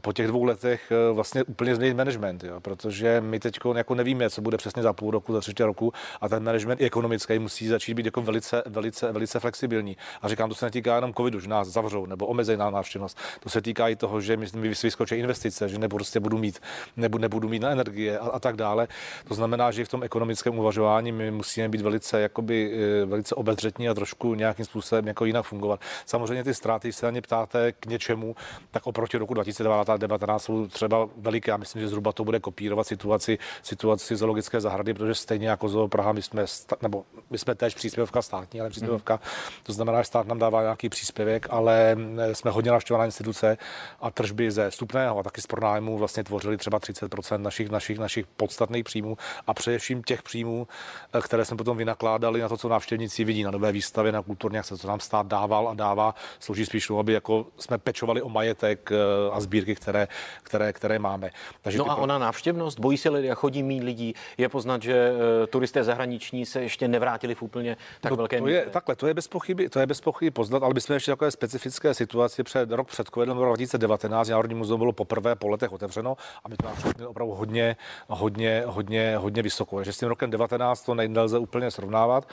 po 0.00 0.12
těch 0.12 0.26
dvou 0.26 0.44
letech 0.44 0.92
eh, 0.92 1.12
vlastně 1.12 1.44
úplně 1.44 1.76
změnit 1.76 1.94
management, 1.94 2.44
jo, 2.44 2.60
protože 2.60 3.20
my 3.20 3.40
teď 3.40 3.58
jako 3.74 3.94
nevíme, 3.94 4.30
co 4.30 4.42
bude 4.42 4.56
přesně 4.56 4.82
za 4.82 4.92
půl 4.92 5.10
roku, 5.10 5.32
za 5.32 5.40
třetí 5.40 5.62
roku 5.62 5.92
a 6.20 6.28
ten 6.28 6.42
management 6.42 6.80
ekonomický 6.80 7.38
musí 7.38 7.68
začít 7.68 7.94
být 7.94 8.06
jako 8.06 8.22
velice, 8.22 8.62
velice, 8.66 9.12
velice 9.12 9.40
flexibilní. 9.40 9.96
A 10.22 10.28
říkám, 10.28 10.48
to 10.48 10.54
se 10.54 10.66
netýká 10.66 10.94
jenom 10.94 11.14
covidu, 11.14 11.40
že 11.40 11.48
nás 11.48 11.68
zavřou 11.68 12.06
nebo 12.06 12.26
omezení 12.26 12.58
na 12.58 12.70
návštěvnost. 12.70 13.18
To 13.40 13.48
se 13.48 13.62
týká 13.62 13.88
i 13.88 13.96
toho, 13.96 14.20
že 14.20 14.36
mi 14.36 14.68
vyskočí 14.82 15.14
investice, 15.14 15.68
že 15.68 15.78
nebudu, 15.78 15.98
prostě 15.98 16.20
budu 16.20 16.38
mít, 16.38 16.60
nebudu, 16.96 17.22
nebudu 17.22 17.48
mít 17.48 17.62
na 17.62 17.70
energie 17.70 18.18
a, 18.18 18.28
a, 18.28 18.38
tak 18.38 18.56
dále. 18.56 18.88
To 19.28 19.34
znamená, 19.34 19.70
že 19.70 19.84
v 19.84 19.88
tom 19.88 20.02
ekonomickém 20.02 20.58
uvažování 20.58 21.12
my 21.12 21.30
musíme 21.30 21.68
být 21.68 21.80
velice, 21.80 22.20
jakoby, 22.20 22.72
eh, 23.02 23.04
velice 23.04 23.34
obezřetní 23.34 23.88
a 23.88 23.94
trošku 23.94 24.34
nějakým 24.34 24.64
způsobem 24.64 25.06
jako 25.06 25.24
jinak 25.24 25.46
fungovat. 25.46 25.80
Samozřejmě 26.06 26.44
ty 26.44 26.54
ztráty, 26.54 26.88
když 26.88 26.96
se 26.96 27.06
na 27.06 27.10
ně 27.10 27.22
ptáte 27.22 27.72
k 27.72 27.86
něčemu, 27.86 28.36
tak 28.70 28.86
oproti 28.86 29.16
roku 29.16 29.34
2009 29.34 29.77
ta 29.84 29.96
debata 29.96 30.38
jsou 30.38 30.66
třeba 30.66 31.08
veliké. 31.16 31.50
Já 31.50 31.56
myslím, 31.56 31.82
že 31.82 31.88
zhruba 31.88 32.12
to 32.12 32.24
bude 32.24 32.40
kopírovat 32.40 32.86
situaci, 32.86 33.38
situaci 33.62 34.16
zoologické 34.16 34.60
zahrady, 34.60 34.94
protože 34.94 35.14
stejně 35.14 35.48
jako 35.48 35.68
Zoo 35.68 35.88
Praha, 35.88 36.12
my 36.12 36.22
jsme, 36.22 36.44
nebo 36.82 37.04
my 37.30 37.38
jsme 37.38 37.54
též 37.54 37.74
příspěvka 37.74 38.22
státní, 38.22 38.60
ale 38.60 38.70
příspěvka, 38.70 39.14
mm. 39.14 39.20
to 39.62 39.72
znamená, 39.72 40.00
že 40.00 40.04
stát 40.04 40.26
nám 40.26 40.38
dává 40.38 40.62
nějaký 40.62 40.88
příspěvek, 40.88 41.46
ale 41.50 41.96
eh, 42.18 42.34
jsme 42.34 42.50
hodně 42.50 42.70
navštěvovaná 42.70 43.04
instituce 43.04 43.58
a 44.00 44.10
tržby 44.10 44.50
ze 44.50 44.70
vstupného 44.70 45.18
a 45.18 45.22
taky 45.22 45.40
z 45.40 45.46
pronájmu 45.46 45.98
vlastně 45.98 46.24
tvořily 46.24 46.56
třeba 46.56 46.78
30% 46.78 47.38
našich, 47.38 47.70
našich, 47.70 47.98
našich 47.98 48.26
podstatných 48.26 48.84
příjmů 48.84 49.16
a 49.46 49.54
především 49.54 50.02
těch 50.02 50.22
příjmů, 50.22 50.68
eh, 51.12 51.20
které 51.20 51.44
jsme 51.44 51.56
potom 51.56 51.76
vynakládali 51.76 52.40
na 52.40 52.48
to, 52.48 52.56
co 52.56 52.68
návštěvníci 52.68 53.24
vidí 53.24 53.42
na 53.42 53.50
nové 53.50 53.72
výstavě, 53.72 54.12
na 54.12 54.22
kulturní 54.22 54.58
akce, 54.58 54.78
co 54.78 54.88
nám 54.88 55.00
stát 55.00 55.26
dával 55.26 55.68
a 55.68 55.74
dává, 55.74 56.14
slouží 56.38 56.66
spíš 56.66 56.88
aby 56.98 57.12
jako 57.12 57.46
jsme 57.58 57.78
pečovali 57.78 58.22
o 58.22 58.28
majetek 58.28 58.92
eh, 58.92 58.96
a 59.32 59.40
sbírky, 59.40 59.67
které, 59.74 60.08
které, 60.42 60.72
které 60.72 60.98
máme. 60.98 61.30
Takže 61.62 61.78
no 61.78 61.90
a 61.90 61.96
ona 61.96 62.18
návštěvnost, 62.18 62.80
bojí 62.80 62.98
se 62.98 63.10
lidé, 63.10 63.34
chodí 63.34 63.62
mít 63.62 63.84
lidí, 63.84 64.14
je 64.38 64.48
poznat, 64.48 64.82
že 64.82 65.12
turisté 65.50 65.84
zahraniční 65.84 66.46
se 66.46 66.62
ještě 66.62 66.88
nevrátili 66.88 67.34
v 67.34 67.42
úplně 67.42 67.76
tak 68.00 68.10
to, 68.10 68.16
velké 68.16 68.38
to 68.38 68.48
je, 68.48 68.66
takhle, 68.70 68.96
to 68.96 69.06
je 69.06 69.14
bez 69.14 69.28
pochyby, 69.28 69.68
to 69.68 69.80
je 69.80 69.86
bez 69.86 70.00
pochyby 70.00 70.30
poznat, 70.30 70.62
ale 70.62 70.74
my 70.74 70.80
jsme 70.80 70.96
ještě 70.96 71.12
takové 71.12 71.30
specifické 71.30 71.94
situaci 71.94 72.42
před 72.42 72.70
rok 72.70 72.88
před 72.88 73.08
covidem, 73.14 73.38
rok 73.38 73.56
2019, 73.56 74.28
Národní 74.28 74.54
muzeum 74.54 74.78
bylo 74.78 74.92
poprvé 74.92 75.36
po 75.36 75.48
letech 75.48 75.72
otevřeno 75.72 76.16
a 76.44 76.48
my 76.48 76.56
to 76.56 76.66
návštěvnost 76.66 77.00
opravdu 77.00 77.34
hodně, 77.34 77.76
hodně, 78.08 78.62
hodně, 78.66 79.16
hodně 79.16 79.42
vysoko. 79.42 79.76
Takže 79.76 79.92
s 79.92 79.98
tím 79.98 80.08
rokem 80.08 80.30
19 80.30 80.82
to 80.82 80.94
nelze 80.94 81.38
úplně 81.38 81.70
srovnávat. 81.70 82.28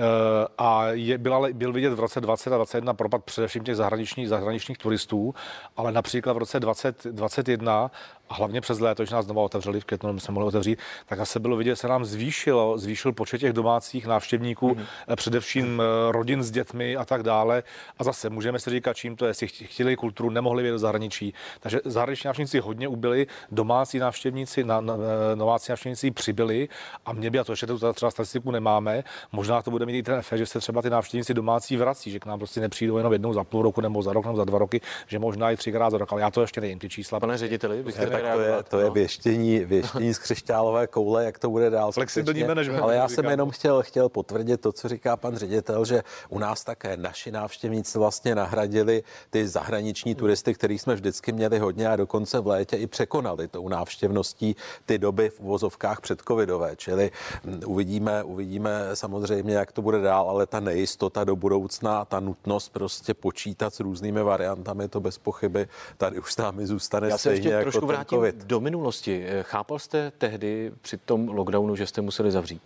a 0.58 0.86
je, 0.86 1.18
byla, 1.18 1.48
byl 1.52 1.72
vidět 1.72 1.94
v 1.94 2.00
roce 2.00 2.20
20 2.20 2.52
a 2.52 2.56
21 2.56 2.94
propad 2.94 3.24
především 3.24 3.64
těch 3.64 3.76
zahraničních, 3.76 4.28
zahraničních 4.28 4.78
turistů, 4.78 5.34
ale 5.76 5.92
například 5.92 6.32
v 6.32 6.38
roce 6.38 6.60
2021 6.64 7.90
a 8.28 8.34
hlavně 8.34 8.60
přes 8.60 8.80
léto, 8.80 9.02
když 9.02 9.10
nás 9.10 9.24
znovu 9.24 9.40
otevřeli 9.40 9.80
v 9.80 9.84
květnu, 9.84 10.20
jsme 10.20 10.34
mohli 10.34 10.48
otevřít, 10.48 10.78
tak 11.06 11.18
asi 11.18 11.40
bylo 11.40 11.56
vidět, 11.56 11.76
se 11.76 11.88
nám 11.88 12.04
zvýšilo, 12.04 12.78
zvýšil 12.78 13.12
počet 13.12 13.38
těch 13.38 13.52
domácích 13.52 14.06
návštěvníků, 14.06 14.70
mm-hmm. 14.70 15.16
především 15.16 15.82
eh, 15.82 16.12
rodin 16.12 16.42
s 16.42 16.50
dětmi 16.50 16.96
a 16.96 17.04
tak 17.04 17.22
dále. 17.22 17.62
A 17.98 18.04
zase 18.04 18.30
můžeme 18.30 18.58
si 18.58 18.70
říkat, 18.70 18.96
čím 18.96 19.16
to 19.16 19.24
je, 19.24 19.30
jestli 19.30 19.46
chtěli 19.46 19.96
kulturu, 19.96 20.30
nemohli 20.30 20.62
vědět 20.62 20.74
do 20.74 20.78
zahraničí. 20.78 21.34
Takže 21.60 21.80
zahraniční 21.84 22.28
návštěvníci 22.28 22.60
hodně 22.60 22.88
ubyli, 22.88 23.26
domácí 23.50 23.98
návštěvníci, 23.98 24.64
na, 24.64 24.80
na, 24.80 24.94
domácí 25.34 25.72
návštěvníci 25.72 26.10
přibyli 26.10 26.68
a 27.06 27.12
mě 27.12 27.30
by, 27.30 27.38
a 27.38 27.44
to 27.44 27.52
ještě 27.52 27.66
tu 27.66 27.92
třeba 27.92 28.10
statistiku 28.10 28.50
nemáme, 28.50 29.04
možná 29.32 29.62
to 29.62 29.70
bude 29.70 29.86
mít 29.86 29.98
i 29.98 30.02
ten 30.02 30.14
efekt, 30.14 30.38
že 30.38 30.46
se 30.46 30.60
třeba 30.60 30.82
ty 30.82 30.90
návštěvníci 30.90 31.34
domácí 31.34 31.76
vrací, 31.76 32.10
že 32.10 32.18
k 32.18 32.26
nám 32.26 32.38
prostě 32.38 32.60
nepřijdou 32.60 32.96
jenom 32.96 33.12
jednou 33.12 33.32
za 33.32 33.44
půl 33.44 33.62
roku 33.62 33.80
nebo 33.80 34.02
za 34.02 34.12
rok 34.12 34.24
nebo 34.24 34.36
za 34.36 34.44
dva 34.44 34.58
roky, 34.58 34.80
že 35.06 35.18
možná 35.18 35.50
i 35.50 35.56
třikrát 35.56 35.90
za 35.90 35.98
rok, 35.98 36.12
ale 36.12 36.20
já 36.20 36.30
to 36.30 36.40
ještě 36.40 36.60
nevím, 36.60 36.78
ty 36.78 36.88
čísla. 36.88 37.20
Pane 37.20 37.38
řediteli, 37.38 37.82
byste 37.82 38.13
tak 38.22 38.32
to 38.32 38.40
je, 38.40 38.62
to 38.62 38.78
je 38.78 38.86
no. 38.86 38.92
věštění, 38.92 39.58
věštění 39.64 40.14
z 40.14 40.18
křišťálové 40.18 40.86
koule, 40.86 41.24
jak 41.24 41.38
to 41.38 41.50
bude 41.50 41.70
dál. 41.70 41.92
Flexibilní 41.92 42.44
management. 42.44 42.82
Ale 42.82 42.96
já 42.96 43.08
jsem 43.08 43.24
jenom 43.24 43.50
chtěl, 43.50 43.82
chtěl 43.82 44.08
potvrdit 44.08 44.60
to, 44.60 44.72
co 44.72 44.88
říká 44.88 45.16
pan 45.16 45.36
ředitel, 45.36 45.84
že 45.84 46.02
u 46.28 46.38
nás 46.38 46.64
také 46.64 46.96
naši 46.96 47.30
návštěvníci 47.30 47.98
vlastně 47.98 48.34
nahradili 48.34 49.02
ty 49.30 49.48
zahraniční 49.48 50.14
turisty, 50.14 50.54
kterých 50.54 50.80
jsme 50.80 50.94
vždycky 50.94 51.32
měli 51.32 51.58
hodně 51.58 51.88
a 51.88 51.96
dokonce 51.96 52.40
v 52.40 52.46
létě 52.46 52.76
i 52.76 52.86
překonali 52.86 53.48
tou 53.48 53.68
návštěvností 53.68 54.56
ty 54.86 54.98
doby 54.98 55.30
v 55.30 55.40
uvozovkách 55.40 56.00
předcovidové. 56.00 56.76
Čili 56.76 57.10
mm, 57.44 57.60
uvidíme, 57.66 58.22
uvidíme 58.22 58.70
samozřejmě, 58.94 59.54
jak 59.54 59.72
to 59.72 59.82
bude 59.82 60.00
dál, 60.00 60.30
ale 60.30 60.46
ta 60.46 60.60
nejistota 60.60 61.24
do 61.24 61.36
budoucna, 61.36 62.04
ta 62.04 62.20
nutnost 62.20 62.68
prostě 62.68 63.14
počítat 63.14 63.74
s 63.74 63.80
různými 63.80 64.22
variantami, 64.22 64.88
to 64.88 65.00
bez 65.00 65.18
pochyby 65.18 65.68
tady 65.96 66.18
už 66.18 66.32
s 66.32 66.36
námi 66.36 66.66
zůstane 66.66 67.08
Já 67.08 67.18
se 67.18 67.20
stejně 67.20 67.36
ještě 67.38 67.48
jako 67.48 67.62
trošku 67.62 67.86
vrátím 67.86 68.03
COVID. 68.04 68.36
do 68.44 68.60
minulosti. 68.60 69.24
Eh, 69.26 69.42
chápal 69.42 69.78
jste 69.78 70.12
tehdy 70.18 70.72
při 70.80 70.96
tom 70.96 71.28
lockdownu, 71.28 71.76
že 71.76 71.86
jste 71.86 72.00
museli 72.00 72.30
zavřít? 72.30 72.62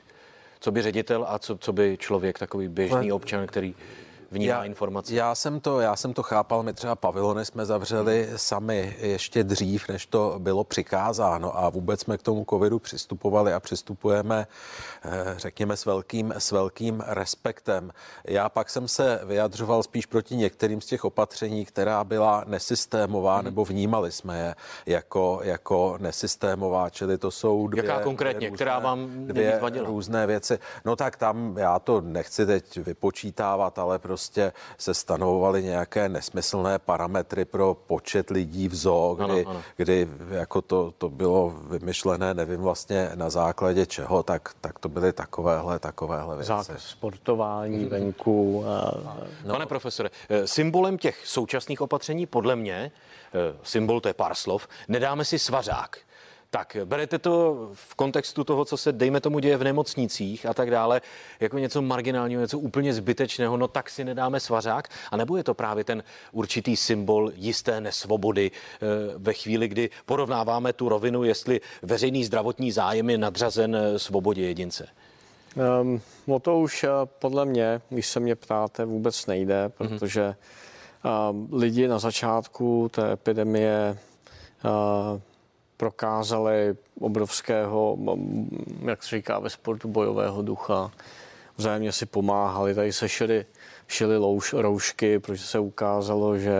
Co 0.61 0.71
by 0.71 0.83
ředitel 0.83 1.27
a 1.29 1.39
co, 1.39 1.59
co 1.59 1.73
by 1.73 1.97
člověk, 2.01 2.39
takový 2.39 2.69
běžný 2.69 3.13
občan, 3.13 3.47
který 3.47 3.75
vnímá 4.31 4.55
já, 4.55 4.65
informace. 4.65 5.15
Já 5.15 5.35
jsem, 5.35 5.61
to, 5.61 5.81
já 5.81 5.97
jsem 5.97 6.15
to 6.15 6.23
chápal, 6.23 6.63
my 6.63 6.73
třeba 6.73 6.97
pavilony 6.97 7.45
jsme 7.45 7.67
zavřeli 7.67 8.27
hmm. 8.29 8.39
sami 8.39 8.97
ještě 9.01 9.45
dřív, 9.45 9.89
než 9.89 10.07
to 10.07 10.35
bylo 10.39 10.65
přikázáno 10.65 11.59
a 11.59 11.69
vůbec 11.69 12.01
jsme 12.01 12.19
k 12.19 12.23
tomu 12.23 12.47
covidu 12.51 12.79
přistupovali 12.79 13.53
a 13.53 13.61
přistupujeme, 13.61 14.47
eh, 15.05 15.35
řekněme, 15.37 15.77
s 15.77 15.87
velkým, 15.87 16.35
s 16.39 16.53
velkým 16.53 17.05
respektem. 17.07 17.93
Já 18.25 18.49
pak 18.49 18.71
jsem 18.71 18.89
se 18.89 19.21
vyjadřoval 19.25 19.83
spíš 19.83 20.07
proti 20.07 20.37
některým 20.37 20.81
z 20.81 20.87
těch 20.87 21.05
opatření, 21.05 21.65
která 21.65 22.05
byla 22.05 22.45
nesystémová, 22.47 23.37
hmm. 23.37 23.45
nebo 23.45 23.65
vnímali 23.65 24.13
jsme 24.13 24.39
je 24.39 24.55
jako, 24.87 25.41
jako 25.43 25.97
nesystémová, 26.01 26.91
čili 26.91 27.19
to 27.19 27.31
jsou 27.31 27.69
dvě... 27.69 27.85
Jaká 27.85 28.03
konkrétně, 28.05 28.39
dvě 28.39 28.49
různé, 28.51 28.57
která 28.57 28.79
vám 28.79 29.27
dvě 29.27 29.61
různé 29.85 30.27
věci. 30.27 30.59
No 30.85 30.97
tak 30.97 31.17
tam 31.17 31.59
já 31.59 31.79
to 31.79 32.01
nechci 32.01 32.47
teď 32.47 32.79
vypočítávat, 32.79 33.79
ale 33.79 33.99
prostě 33.99 34.18
prostě 34.19 34.53
se 34.79 34.95
stanovovaly 34.95 35.63
nějaké 35.63 36.09
nesmyslné 36.09 36.79
parametry 36.79 37.45
pro 37.45 37.75
počet 37.75 38.31
lidí 38.31 38.69
v 38.69 38.75
zoo, 38.75 39.15
kdy, 39.15 39.45
ano, 39.45 39.51
ano. 39.51 39.63
kdy 39.77 40.09
jako 40.31 40.63
to, 40.63 40.95
to 40.99 41.09
bylo 41.09 41.55
vymyšlené, 41.71 42.35
nevím 42.35 42.61
vlastně 42.61 43.11
na 43.15 43.31
základě 43.31 43.87
čeho, 43.87 44.23
tak, 44.23 44.51
tak 44.61 44.79
to 44.79 44.89
byly 44.89 45.13
takovéhle, 45.13 45.79
takovéhle 45.79 46.37
věci. 46.37 46.49
Zákaz 46.49 46.83
sportování 46.83 47.85
venku. 47.85 48.65
A... 48.67 48.95
No. 49.45 49.55
Pane 49.55 49.67
profesore, 49.67 50.11
eh, 50.29 50.47
symbolem 50.47 50.99
těch 50.99 51.27
současných 51.27 51.81
opatření 51.81 52.27
podle 52.27 52.57
mě, 52.57 52.91
eh, 53.35 53.57
symbol 53.63 54.01
to 54.01 54.09
je 54.09 54.15
pár 54.15 54.35
slov, 54.35 54.69
nedáme 54.89 55.25
si 55.25 55.39
svařák. 55.39 55.99
Tak 56.51 56.77
berete 56.85 57.19
to 57.19 57.69
v 57.73 57.95
kontextu 57.95 58.45
toho, 58.45 58.65
co 58.65 58.77
se, 58.77 58.93
dejme 58.93 59.21
tomu, 59.21 59.39
děje 59.39 59.57
v 59.57 59.65
nemocnicích 59.65 60.47
a 60.47 60.55
tak 60.55 60.71
dále, 60.71 61.01
jako 61.41 61.59
něco 61.59 61.83
marginálního, 61.83 62.41
něco 62.41 62.59
úplně 62.59 62.95
zbytečného, 62.95 63.57
no 63.57 63.69
tak 63.69 63.91
si 63.91 64.05
nedáme 64.05 64.41
svařák? 64.41 64.89
A 65.11 65.17
nebo 65.17 65.37
je 65.37 65.45
to 65.45 65.55
právě 65.55 65.85
ten 65.85 66.03
určitý 66.33 66.77
symbol 66.77 67.31
jisté 67.35 67.81
nesvobody 67.81 68.51
eh, 68.51 68.87
ve 69.19 69.33
chvíli, 69.33 69.69
kdy 69.69 69.91
porovnáváme 70.07 70.73
tu 70.73 70.89
rovinu, 70.89 71.25
jestli 71.25 71.61
veřejný 71.83 72.25
zdravotní 72.25 72.73
zájem 72.73 73.11
je 73.11 73.19
nadřazen 73.19 73.77
eh, 73.77 73.99
svobodě 73.99 74.43
jedince? 74.43 74.89
Um, 75.81 76.01
no 76.27 76.39
to 76.39 76.59
už 76.59 76.85
eh, 76.85 76.89
podle 77.19 77.45
mě, 77.45 77.81
když 77.89 78.07
se 78.07 78.21
mě 78.21 78.37
ptáte, 78.37 78.85
vůbec 78.85 79.27
nejde, 79.27 79.73
mhm. 79.79 79.89
protože 79.89 80.35
uh, 81.05 81.61
lidi 81.61 81.89
na 81.89 81.99
začátku 81.99 82.89
té 82.95 83.13
epidemie 83.13 83.99
uh, 84.65 85.21
prokázali 85.79 86.77
obrovského, 87.01 87.99
jak 88.85 89.03
se 89.03 89.17
říká 89.17 89.39
ve 89.39 89.51
sportu, 89.51 89.89
bojového 89.89 90.43
ducha. 90.43 90.91
Vzájemně 91.57 91.93
si 91.93 92.07
pomáhali, 92.07 92.75
tady 92.75 92.93
se 92.93 93.09
šili, 93.09 93.47
šili 93.89 94.17
louž, 94.17 94.53
roušky, 94.53 95.19
protože 95.19 95.43
se 95.43 95.59
ukázalo, 95.59 96.39
že 96.39 96.55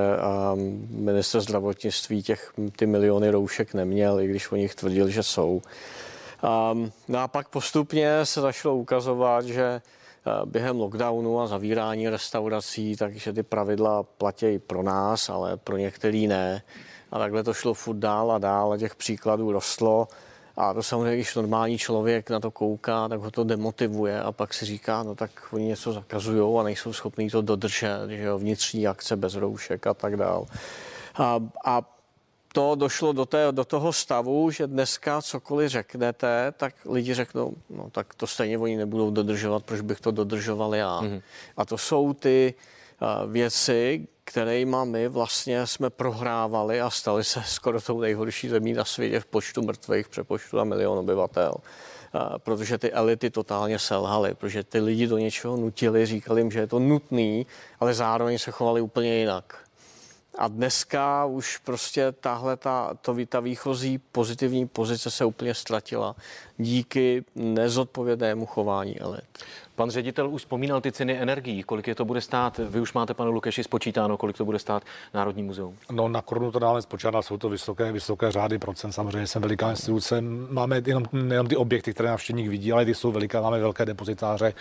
um, 0.55 0.89
minister 0.91 1.41
zdravotnictví 1.41 2.23
těch, 2.23 2.53
ty 2.77 2.87
miliony 2.87 3.31
roušek 3.31 3.75
neměl, 3.75 4.21
i 4.21 4.27
když 4.27 4.53
o 4.53 4.57
nich 4.57 4.75
tvrdil, 4.75 5.09
že 5.09 5.23
jsou. 5.23 5.63
Um, 6.73 6.93
no 7.09 7.19
a 7.19 7.29
pak 7.29 7.49
postupně 7.49 8.27
se 8.27 8.41
začalo 8.41 8.77
ukazovat, 8.77 9.45
že 9.45 9.81
uh, 10.27 10.51
během 10.51 10.81
lockdownu 10.81 11.41
a 11.41 11.47
zavírání 11.47 12.09
restaurací, 12.09 12.97
takže 12.97 13.33
ty 13.33 13.43
pravidla 13.43 14.03
platí 14.03 14.59
pro 14.59 14.83
nás, 14.83 15.29
ale 15.29 15.57
pro 15.57 15.77
některý 15.77 16.27
ne. 16.27 16.63
A 17.13 17.19
takhle 17.19 17.45
to 17.45 17.55
šlo 17.55 17.75
furt 17.75 17.97
dál 17.97 18.33
a 18.33 18.39
dál 18.39 18.73
a 18.73 18.77
těch 18.77 18.95
příkladů 18.95 19.53
rostlo. 19.53 20.09
A 20.57 20.75
to 20.75 20.83
samozřejmě, 20.83 21.17
když 21.17 21.35
normální 21.35 21.79
člověk 21.79 22.31
na 22.31 22.41
to 22.41 22.51
kouká, 22.51 23.09
tak 23.09 23.21
ho 23.21 23.31
to 23.31 23.45
demotivuje 23.45 24.23
a 24.23 24.33
pak 24.33 24.55
si 24.55 24.65
říká, 24.65 25.03
no 25.03 25.15
tak 25.15 25.31
oni 25.51 25.65
něco 25.65 25.93
zakazují 25.93 26.59
a 26.61 26.63
nejsou 26.63 26.93
schopní 26.93 27.31
to 27.31 27.43
dodržet, 27.43 28.09
že 28.09 28.23
jo, 28.23 28.39
vnitřní 28.39 28.89
akce 28.89 29.17
bez 29.17 29.35
roušek 29.35 29.87
a 29.87 29.95
tak 29.95 30.17
dál. 30.17 30.47
A, 31.15 31.41
a 31.65 31.83
to 32.53 32.75
došlo 32.75 33.13
do, 33.13 33.27
té, 33.27 33.53
do 33.53 33.65
toho 33.65 33.93
stavu, 33.93 34.51
že 34.51 34.67
dneska 34.67 35.23
cokoliv 35.23 35.71
řeknete, 35.71 36.53
tak 36.57 36.75
lidi 36.85 37.15
řeknou, 37.15 37.55
no 37.71 37.91
tak 37.91 38.15
to 38.15 38.27
stejně 38.27 38.59
oni 38.59 38.77
nebudou 38.77 39.11
dodržovat, 39.11 39.65
proč 39.65 39.81
bych 39.81 40.01
to 40.01 40.11
dodržoval 40.11 40.75
já. 40.75 41.01
Mm-hmm. 41.01 41.23
A 41.57 41.65
to 41.65 41.79
jsou 41.79 42.13
ty 42.13 42.55
uh, 43.03 43.33
věci, 43.33 44.09
kterými 44.29 44.77
my 44.85 45.09
vlastně 45.09 45.67
jsme 45.67 45.91
prohrávali 45.91 46.81
a 46.81 46.91
stali 46.91 47.25
se 47.25 47.43
skoro 47.47 47.81
tou 47.81 48.01
nejhorší 48.01 48.49
zemí 48.49 48.73
na 48.73 48.85
světě 48.85 49.21
v 49.21 49.27
počtu 49.27 49.63
mrtvých 49.63 50.09
přepočtu 50.09 50.57
na 50.57 50.65
milion 50.65 50.99
obyvatel. 50.99 51.55
Protože 52.39 52.79
ty 52.79 52.93
elity 52.93 53.31
totálně 53.31 53.79
selhaly, 53.79 54.35
protože 54.35 54.65
ty 54.65 54.81
lidi 54.81 55.07
do 55.07 55.19
něčeho 55.19 55.57
nutili, 55.57 56.07
říkali 56.07 56.41
jim, 56.41 56.51
že 56.51 56.61
je 56.61 56.67
to 56.67 56.79
nutný, 56.79 57.47
ale 57.81 57.95
zároveň 57.95 58.39
se 58.39 58.51
chovali 58.51 58.81
úplně 58.81 59.15
jinak. 59.15 59.59
A 60.39 60.49
dneska 60.49 61.25
už 61.25 61.59
prostě 61.59 62.13
tahle 62.13 62.57
ta, 62.57 62.95
to, 63.01 63.17
ta 63.29 63.41
výchozí 63.41 63.99
pozitivní 63.99 64.69
pozice 64.69 65.11
se 65.11 65.25
úplně 65.25 65.55
ztratila 65.55 66.17
díky 66.59 67.25
nezodpovědnému 67.35 68.47
chování 68.47 69.01
elit. 69.01 69.25
Pan 69.79 69.91
ředitel 69.91 70.31
už 70.31 70.43
vzpomínal 70.43 70.81
ty 70.81 70.93
ceny 70.93 71.19
energií. 71.19 71.63
Kolik 71.63 71.87
je 71.87 71.95
to 71.95 72.05
bude 72.05 72.21
stát? 72.21 72.61
Vy 72.69 72.81
už 72.81 72.93
máte, 72.93 73.15
pane 73.15 73.31
Lukeši, 73.31 73.65
spočítáno, 73.65 74.17
kolik 74.17 74.37
to 74.37 74.45
bude 74.45 74.59
stát 74.59 74.83
Národní 75.15 75.43
muzeum? 75.43 75.77
No 75.93 76.09
na 76.09 76.23
korunu 76.23 76.53
to 76.53 76.59
dáme 76.59 76.83
spočítat, 76.83 77.23
jsou 77.23 77.37
to 77.39 77.49
vysoké, 77.49 77.93
vysoké 77.93 78.31
řády 78.33 78.59
procent. 78.59 78.93
Samozřejmě 78.93 79.27
jsem 79.27 79.43
veliká 79.43 79.71
instituce. 79.71 80.21
Máme 80.51 80.83
jenom, 80.87 81.05
jenom 81.31 81.47
ty 81.47 81.57
objekty, 81.57 81.95
které 81.95 82.09
návštěvník 82.09 82.49
vidí, 82.49 82.73
ale 82.73 82.85
ty 82.85 82.95
jsou 82.95 83.13
veliké. 83.13 83.41
Máme 83.41 83.61
velké 83.61 83.87
depozitáře, 83.87 84.55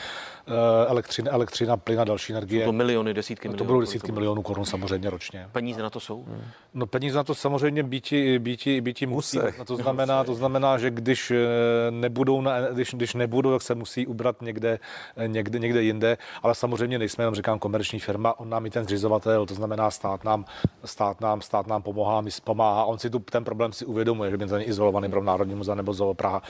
eh, 0.47 0.51
elektřina, 0.87 1.31
elektřina 1.31 1.77
plyn 1.77 1.99
a 1.99 2.03
další 2.03 2.33
energie. 2.33 2.61
Jsou 2.61 2.67
to 2.67 2.73
miliony, 2.73 3.13
desítky 3.13 3.47
milionů. 3.47 3.57
To 3.57 3.63
budou 3.63 3.79
desítky 3.79 4.11
milionů 4.11 4.41
korun 4.41 4.65
samozřejmě 4.65 5.09
ročně. 5.09 5.47
Peníze 5.51 5.81
na 5.81 5.89
to 5.89 5.99
jsou? 5.99 6.23
Hmm. 6.23 6.41
No 6.73 6.85
peníze 6.85 7.17
na 7.17 7.23
to 7.23 7.35
samozřejmě 7.35 7.83
býti, 7.83 8.39
býti, 8.39 8.81
býti 8.81 9.05
musí. 9.05 9.39
musí. 9.39 9.57
To 9.65 9.75
znamená, 9.75 10.23
to 10.23 10.35
znamená, 10.35 10.77
že 10.77 10.89
když 10.89 11.31
eh, 11.31 11.37
nebudou, 11.91 12.41
na, 12.41 12.59
když, 12.59 12.93
když 12.93 13.13
nebudou, 13.13 13.51
tak 13.51 13.61
se 13.61 13.75
musí 13.75 14.07
ubrat 14.07 14.41
někde, 14.41 14.79
někde, 15.27 15.59
někde 15.59 15.83
jinde. 15.83 16.17
Ale 16.43 16.55
samozřejmě 16.55 16.99
nejsme 16.99 17.21
jenom, 17.23 17.35
říkám, 17.35 17.59
komerční 17.59 17.99
firma, 17.99 18.39
on 18.39 18.49
nám 18.49 18.65
i 18.65 18.69
ten 18.69 18.83
zřizovatel, 18.83 19.45
to 19.45 19.53
znamená 19.53 19.91
stát 19.91 20.23
nám, 20.23 20.45
stát 20.85 21.21
nám, 21.21 21.41
stát 21.41 21.67
nám 21.67 21.81
pomáhá, 21.81 22.21
my 22.21 22.31
pomáhá. 22.43 22.85
On 22.85 22.99
si 22.99 23.09
tu, 23.09 23.19
ten 23.19 23.43
problém 23.43 23.73
si 23.73 23.85
uvědomuje, 23.85 24.31
že 24.31 24.37
by 24.37 24.45
to 24.45 24.59
izolovaný 24.59 25.09
pro 25.09 25.23
Národní 25.23 25.55
muzea 25.55 25.75
nebo 25.75 25.93
Zoo 25.93 26.13
Praha. 26.13 26.41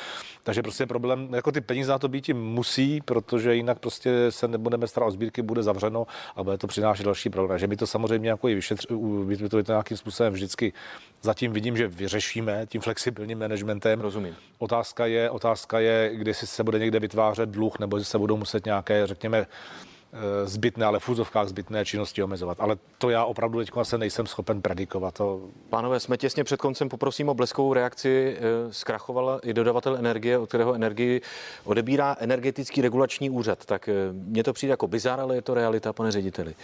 Takže 0.44 0.62
prostě 0.62 0.86
problém, 0.86 1.34
jako 1.34 1.52
ty 1.52 1.62
peníze 1.62 1.92
na 1.92 2.00
to 2.00 2.08
být 2.08 2.30
musí, 2.34 3.02
protože 3.02 3.56
jinak 3.56 3.80
prostě 3.80 4.32
se 4.32 4.48
nebudeme 4.48 4.88
starat 4.88 5.08
o 5.08 5.12
sbírky, 5.12 5.42
bude 5.42 5.64
zavřeno 5.64 6.08
a 6.36 6.44
bude 6.44 6.58
to 6.58 6.68
přinášet 6.68 7.04
další 7.04 7.30
problém. 7.30 7.60
Že 7.60 7.68
my 7.68 7.76
to 7.76 7.88
samozřejmě 7.88 8.30
jako 8.30 8.50
i 8.50 8.56
vyšetř, 8.56 8.88
by 9.26 9.38
to, 9.38 9.64
to 9.64 9.72
nějakým 9.72 9.98
způsobem 9.98 10.34
vždycky 10.34 10.74
zatím 11.22 11.52
vidím, 11.52 11.78
že 11.78 11.88
vyřešíme 11.88 12.66
tím 12.66 12.82
flexibilním 12.82 13.40
managementem. 13.40 14.02
Rozumím. 14.02 14.36
Otázka 14.60 15.06
je, 15.06 15.30
otázka 15.30 15.80
je, 15.80 16.12
kdy 16.14 16.34
se 16.34 16.64
bude 16.64 16.80
někde 16.80 17.00
vytvářet 17.00 17.50
dluh, 17.50 17.80
nebo 17.80 18.04
se 18.04 18.18
budou 18.18 18.38
muset 18.48 18.66
nějaké, 18.66 19.08
řekněme, 19.08 19.38
eh, 19.38 20.48
zbytné, 20.48 20.86
ale 20.86 21.00
v 21.00 21.04
fúzovkách 21.04 21.48
zbytné 21.48 21.86
činnosti 21.86 22.24
omezovat. 22.24 22.58
Ale 22.60 22.78
to 22.98 23.10
já 23.10 23.26
opravdu 23.26 23.60
teď 23.60 23.70
se 23.84 23.98
nejsem 23.98 24.28
schopen 24.28 24.62
predikovat. 24.62 25.14
To... 25.14 25.42
Pánové, 25.70 26.00
jsme 26.00 26.18
těsně 26.18 26.44
před 26.44 26.60
koncem, 26.60 26.90
poprosím 26.90 27.30
o 27.30 27.34
bleskovou 27.34 27.74
reakci. 27.74 28.38
Eh, 28.38 28.74
zkrachoval 28.74 29.40
i 29.44 29.54
dodavatel 29.54 29.98
energie, 29.98 30.38
od 30.38 30.48
kterého 30.48 30.74
energii 30.74 31.22
odebírá 31.64 32.16
energetický 32.20 32.82
regulační 32.82 33.30
úřad. 33.30 33.66
Tak 33.66 33.90
eh, 33.90 33.94
mně 34.12 34.44
to 34.44 34.54
přijde 34.54 34.72
jako 34.72 34.88
bizar, 34.88 35.20
ale 35.20 35.36
je 35.36 35.42
to 35.42 35.54
realita, 35.54 35.94
pane 35.94 36.12
řediteli. 36.12 36.56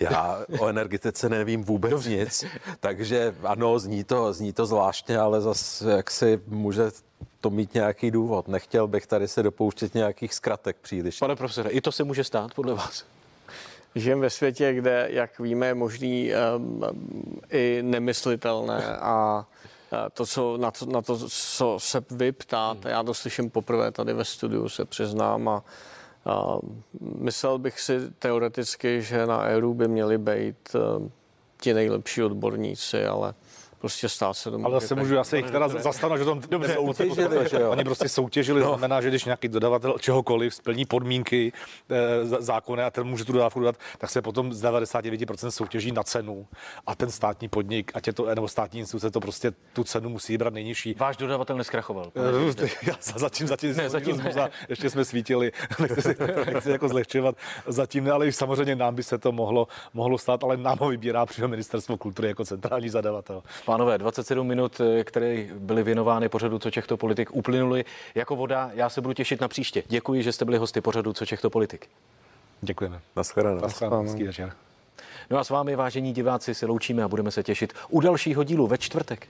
Já 0.00 0.44
o 0.58 0.68
energetice 0.68 1.28
nevím 1.28 1.64
vůbec 1.64 1.90
Dobře. 1.90 2.10
nic, 2.10 2.44
takže 2.80 3.34
ano, 3.44 3.78
zní 3.78 4.04
to, 4.04 4.32
zní 4.32 4.52
to 4.52 4.66
zvláštně, 4.66 5.18
ale 5.18 5.40
zase 5.40 5.90
jak 5.90 6.10
si 6.10 6.40
může 6.46 6.90
to 7.40 7.50
mít 7.50 7.74
nějaký 7.74 8.10
důvod. 8.10 8.48
Nechtěl 8.48 8.86
bych 8.86 9.06
tady 9.06 9.28
se 9.28 9.42
dopouštět 9.42 9.94
nějakých 9.94 10.34
zkratek 10.34 10.76
příliš. 10.80 11.18
Pane 11.18 11.36
profesore, 11.36 11.70
i 11.70 11.80
to 11.80 11.92
se 11.92 12.04
může 12.04 12.24
stát 12.24 12.54
podle 12.54 12.74
vás? 12.74 13.04
Žijeme 13.94 14.20
ve 14.20 14.30
světě, 14.30 14.72
kde, 14.72 15.08
jak 15.10 15.38
víme, 15.38 15.66
je 15.66 15.74
možný 15.74 16.30
um, 16.56 16.82
i 17.50 17.78
nemyslitelné 17.82 18.96
a 18.96 19.46
to, 20.14 20.26
co, 20.26 20.56
na, 20.56 20.70
to, 20.70 20.86
na 20.86 21.02
to, 21.02 21.18
co 21.28 21.76
se 21.78 22.04
vy 22.10 22.32
ptáte, 22.32 22.90
já 22.90 23.02
to 23.02 23.14
slyším 23.14 23.50
poprvé 23.50 23.92
tady 23.92 24.12
ve 24.12 24.24
studiu, 24.24 24.68
se 24.68 24.84
přiznám 24.84 25.48
a 25.48 25.64
a 26.24 26.58
myslel 27.00 27.58
bych 27.58 27.80
si 27.80 28.10
teoreticky, 28.18 29.02
že 29.02 29.26
na 29.26 29.42
ERU 29.42 29.74
by 29.74 29.88
měli 29.88 30.18
být 30.18 30.74
uh, 30.74 31.08
ti 31.60 31.74
nejlepší 31.74 32.22
odborníci, 32.22 33.06
ale 33.06 33.34
prostě 33.80 34.08
stát 34.08 34.34
se 34.34 34.50
tomu. 34.50 34.66
Ale 34.66 34.80
se 34.80 34.94
můžu 34.94 35.18
asi 35.18 35.36
jich 35.36 35.50
teda 35.50 35.68
zastanovat, 35.68 36.18
že 36.18 36.24
to 36.24 36.34
dobře 36.34 36.74
soutěžili, 36.74 37.48
že 37.50 37.56
jo. 37.60 37.70
Oni 37.70 37.84
prostě 37.84 38.08
soutěžili, 38.08 38.60
no. 38.60 38.68
znamená, 38.68 39.00
že 39.00 39.08
když 39.08 39.24
nějaký 39.24 39.48
dodavatel 39.48 39.94
čehokoliv 40.00 40.54
splní 40.54 40.84
podmínky 40.84 41.52
e, 41.90 42.26
zákonné 42.26 42.84
a 42.84 42.90
ten 42.90 43.04
může 43.04 43.24
tu 43.24 43.32
dodávku 43.32 43.60
dodat, 43.60 43.76
tak 43.98 44.10
se 44.10 44.22
potom 44.22 44.52
z 44.52 44.64
99% 44.64 45.48
soutěží 45.48 45.92
na 45.92 46.02
cenu 46.02 46.46
a 46.86 46.94
ten 46.94 47.10
státní 47.10 47.48
podnik, 47.48 47.92
ať 47.94 48.06
je 48.06 48.12
to, 48.12 48.34
nebo 48.34 48.48
státní 48.48 48.80
instituce, 48.80 49.10
to 49.10 49.20
prostě 49.20 49.52
tu 49.72 49.84
cenu 49.84 50.08
musí 50.08 50.38
brát 50.38 50.54
nejnižší. 50.54 50.94
Váš 50.98 51.16
dodavatel 51.16 51.56
neskrachoval. 51.56 52.12
E, 52.16 52.68
já 52.86 52.94
zatím, 53.00 53.46
zatím, 53.46 53.76
ne, 53.76 53.90
zatím 53.90 54.16
ne. 54.16 54.50
ještě 54.68 54.90
jsme 54.90 55.04
svítili, 55.04 55.52
nechci, 55.80 56.16
nechci 56.46 56.70
jako 56.70 56.88
zlehčovat, 56.88 57.36
zatím 57.66 58.04
ne, 58.04 58.10
ale 58.10 58.32
samozřejmě 58.32 58.76
nám 58.76 58.94
by 58.94 59.02
se 59.02 59.18
to 59.18 59.32
mohlo, 59.32 59.68
mohlo 59.94 60.18
stát, 60.18 60.44
ale 60.44 60.56
nám 60.56 60.78
ho 60.78 60.88
vybírá 60.88 61.26
přímo 61.26 61.48
ministerstvo 61.48 61.96
kultury 61.96 62.28
jako 62.28 62.44
centrální 62.44 62.88
zadavatel. 62.88 63.42
Pánové, 63.70 63.98
27 63.98 64.46
minut, 64.46 64.80
eh, 64.80 65.04
které 65.04 65.46
byly 65.54 65.82
věnovány 65.82 66.28
pořadu 66.28 66.58
Co 66.58 66.70
Čechto 66.70 66.96
politik, 66.96 67.36
uplynuly 67.36 67.84
jako 68.14 68.36
voda. 68.36 68.70
Já 68.74 68.88
se 68.88 69.00
budu 69.00 69.14
těšit 69.14 69.40
na 69.40 69.48
příště. 69.48 69.82
Děkuji, 69.88 70.22
že 70.22 70.32
jste 70.32 70.44
byli 70.44 70.58
hosty 70.58 70.80
pořadu 70.80 71.12
Co 71.12 71.26
Čechto 71.26 71.50
politik. 71.50 71.88
Děkujeme. 72.60 73.00
Naschledanou. 73.16 73.60
No 75.30 75.38
a 75.38 75.44
s 75.44 75.50
vámi, 75.50 75.76
vážení 75.76 76.12
diváci, 76.12 76.54
se 76.54 76.66
loučíme 76.66 77.02
a 77.02 77.08
budeme 77.08 77.30
se 77.30 77.42
těšit 77.42 77.72
u 77.88 78.00
dalšího 78.00 78.44
dílu 78.44 78.66
ve 78.66 78.78
čtvrtek. 78.78 79.28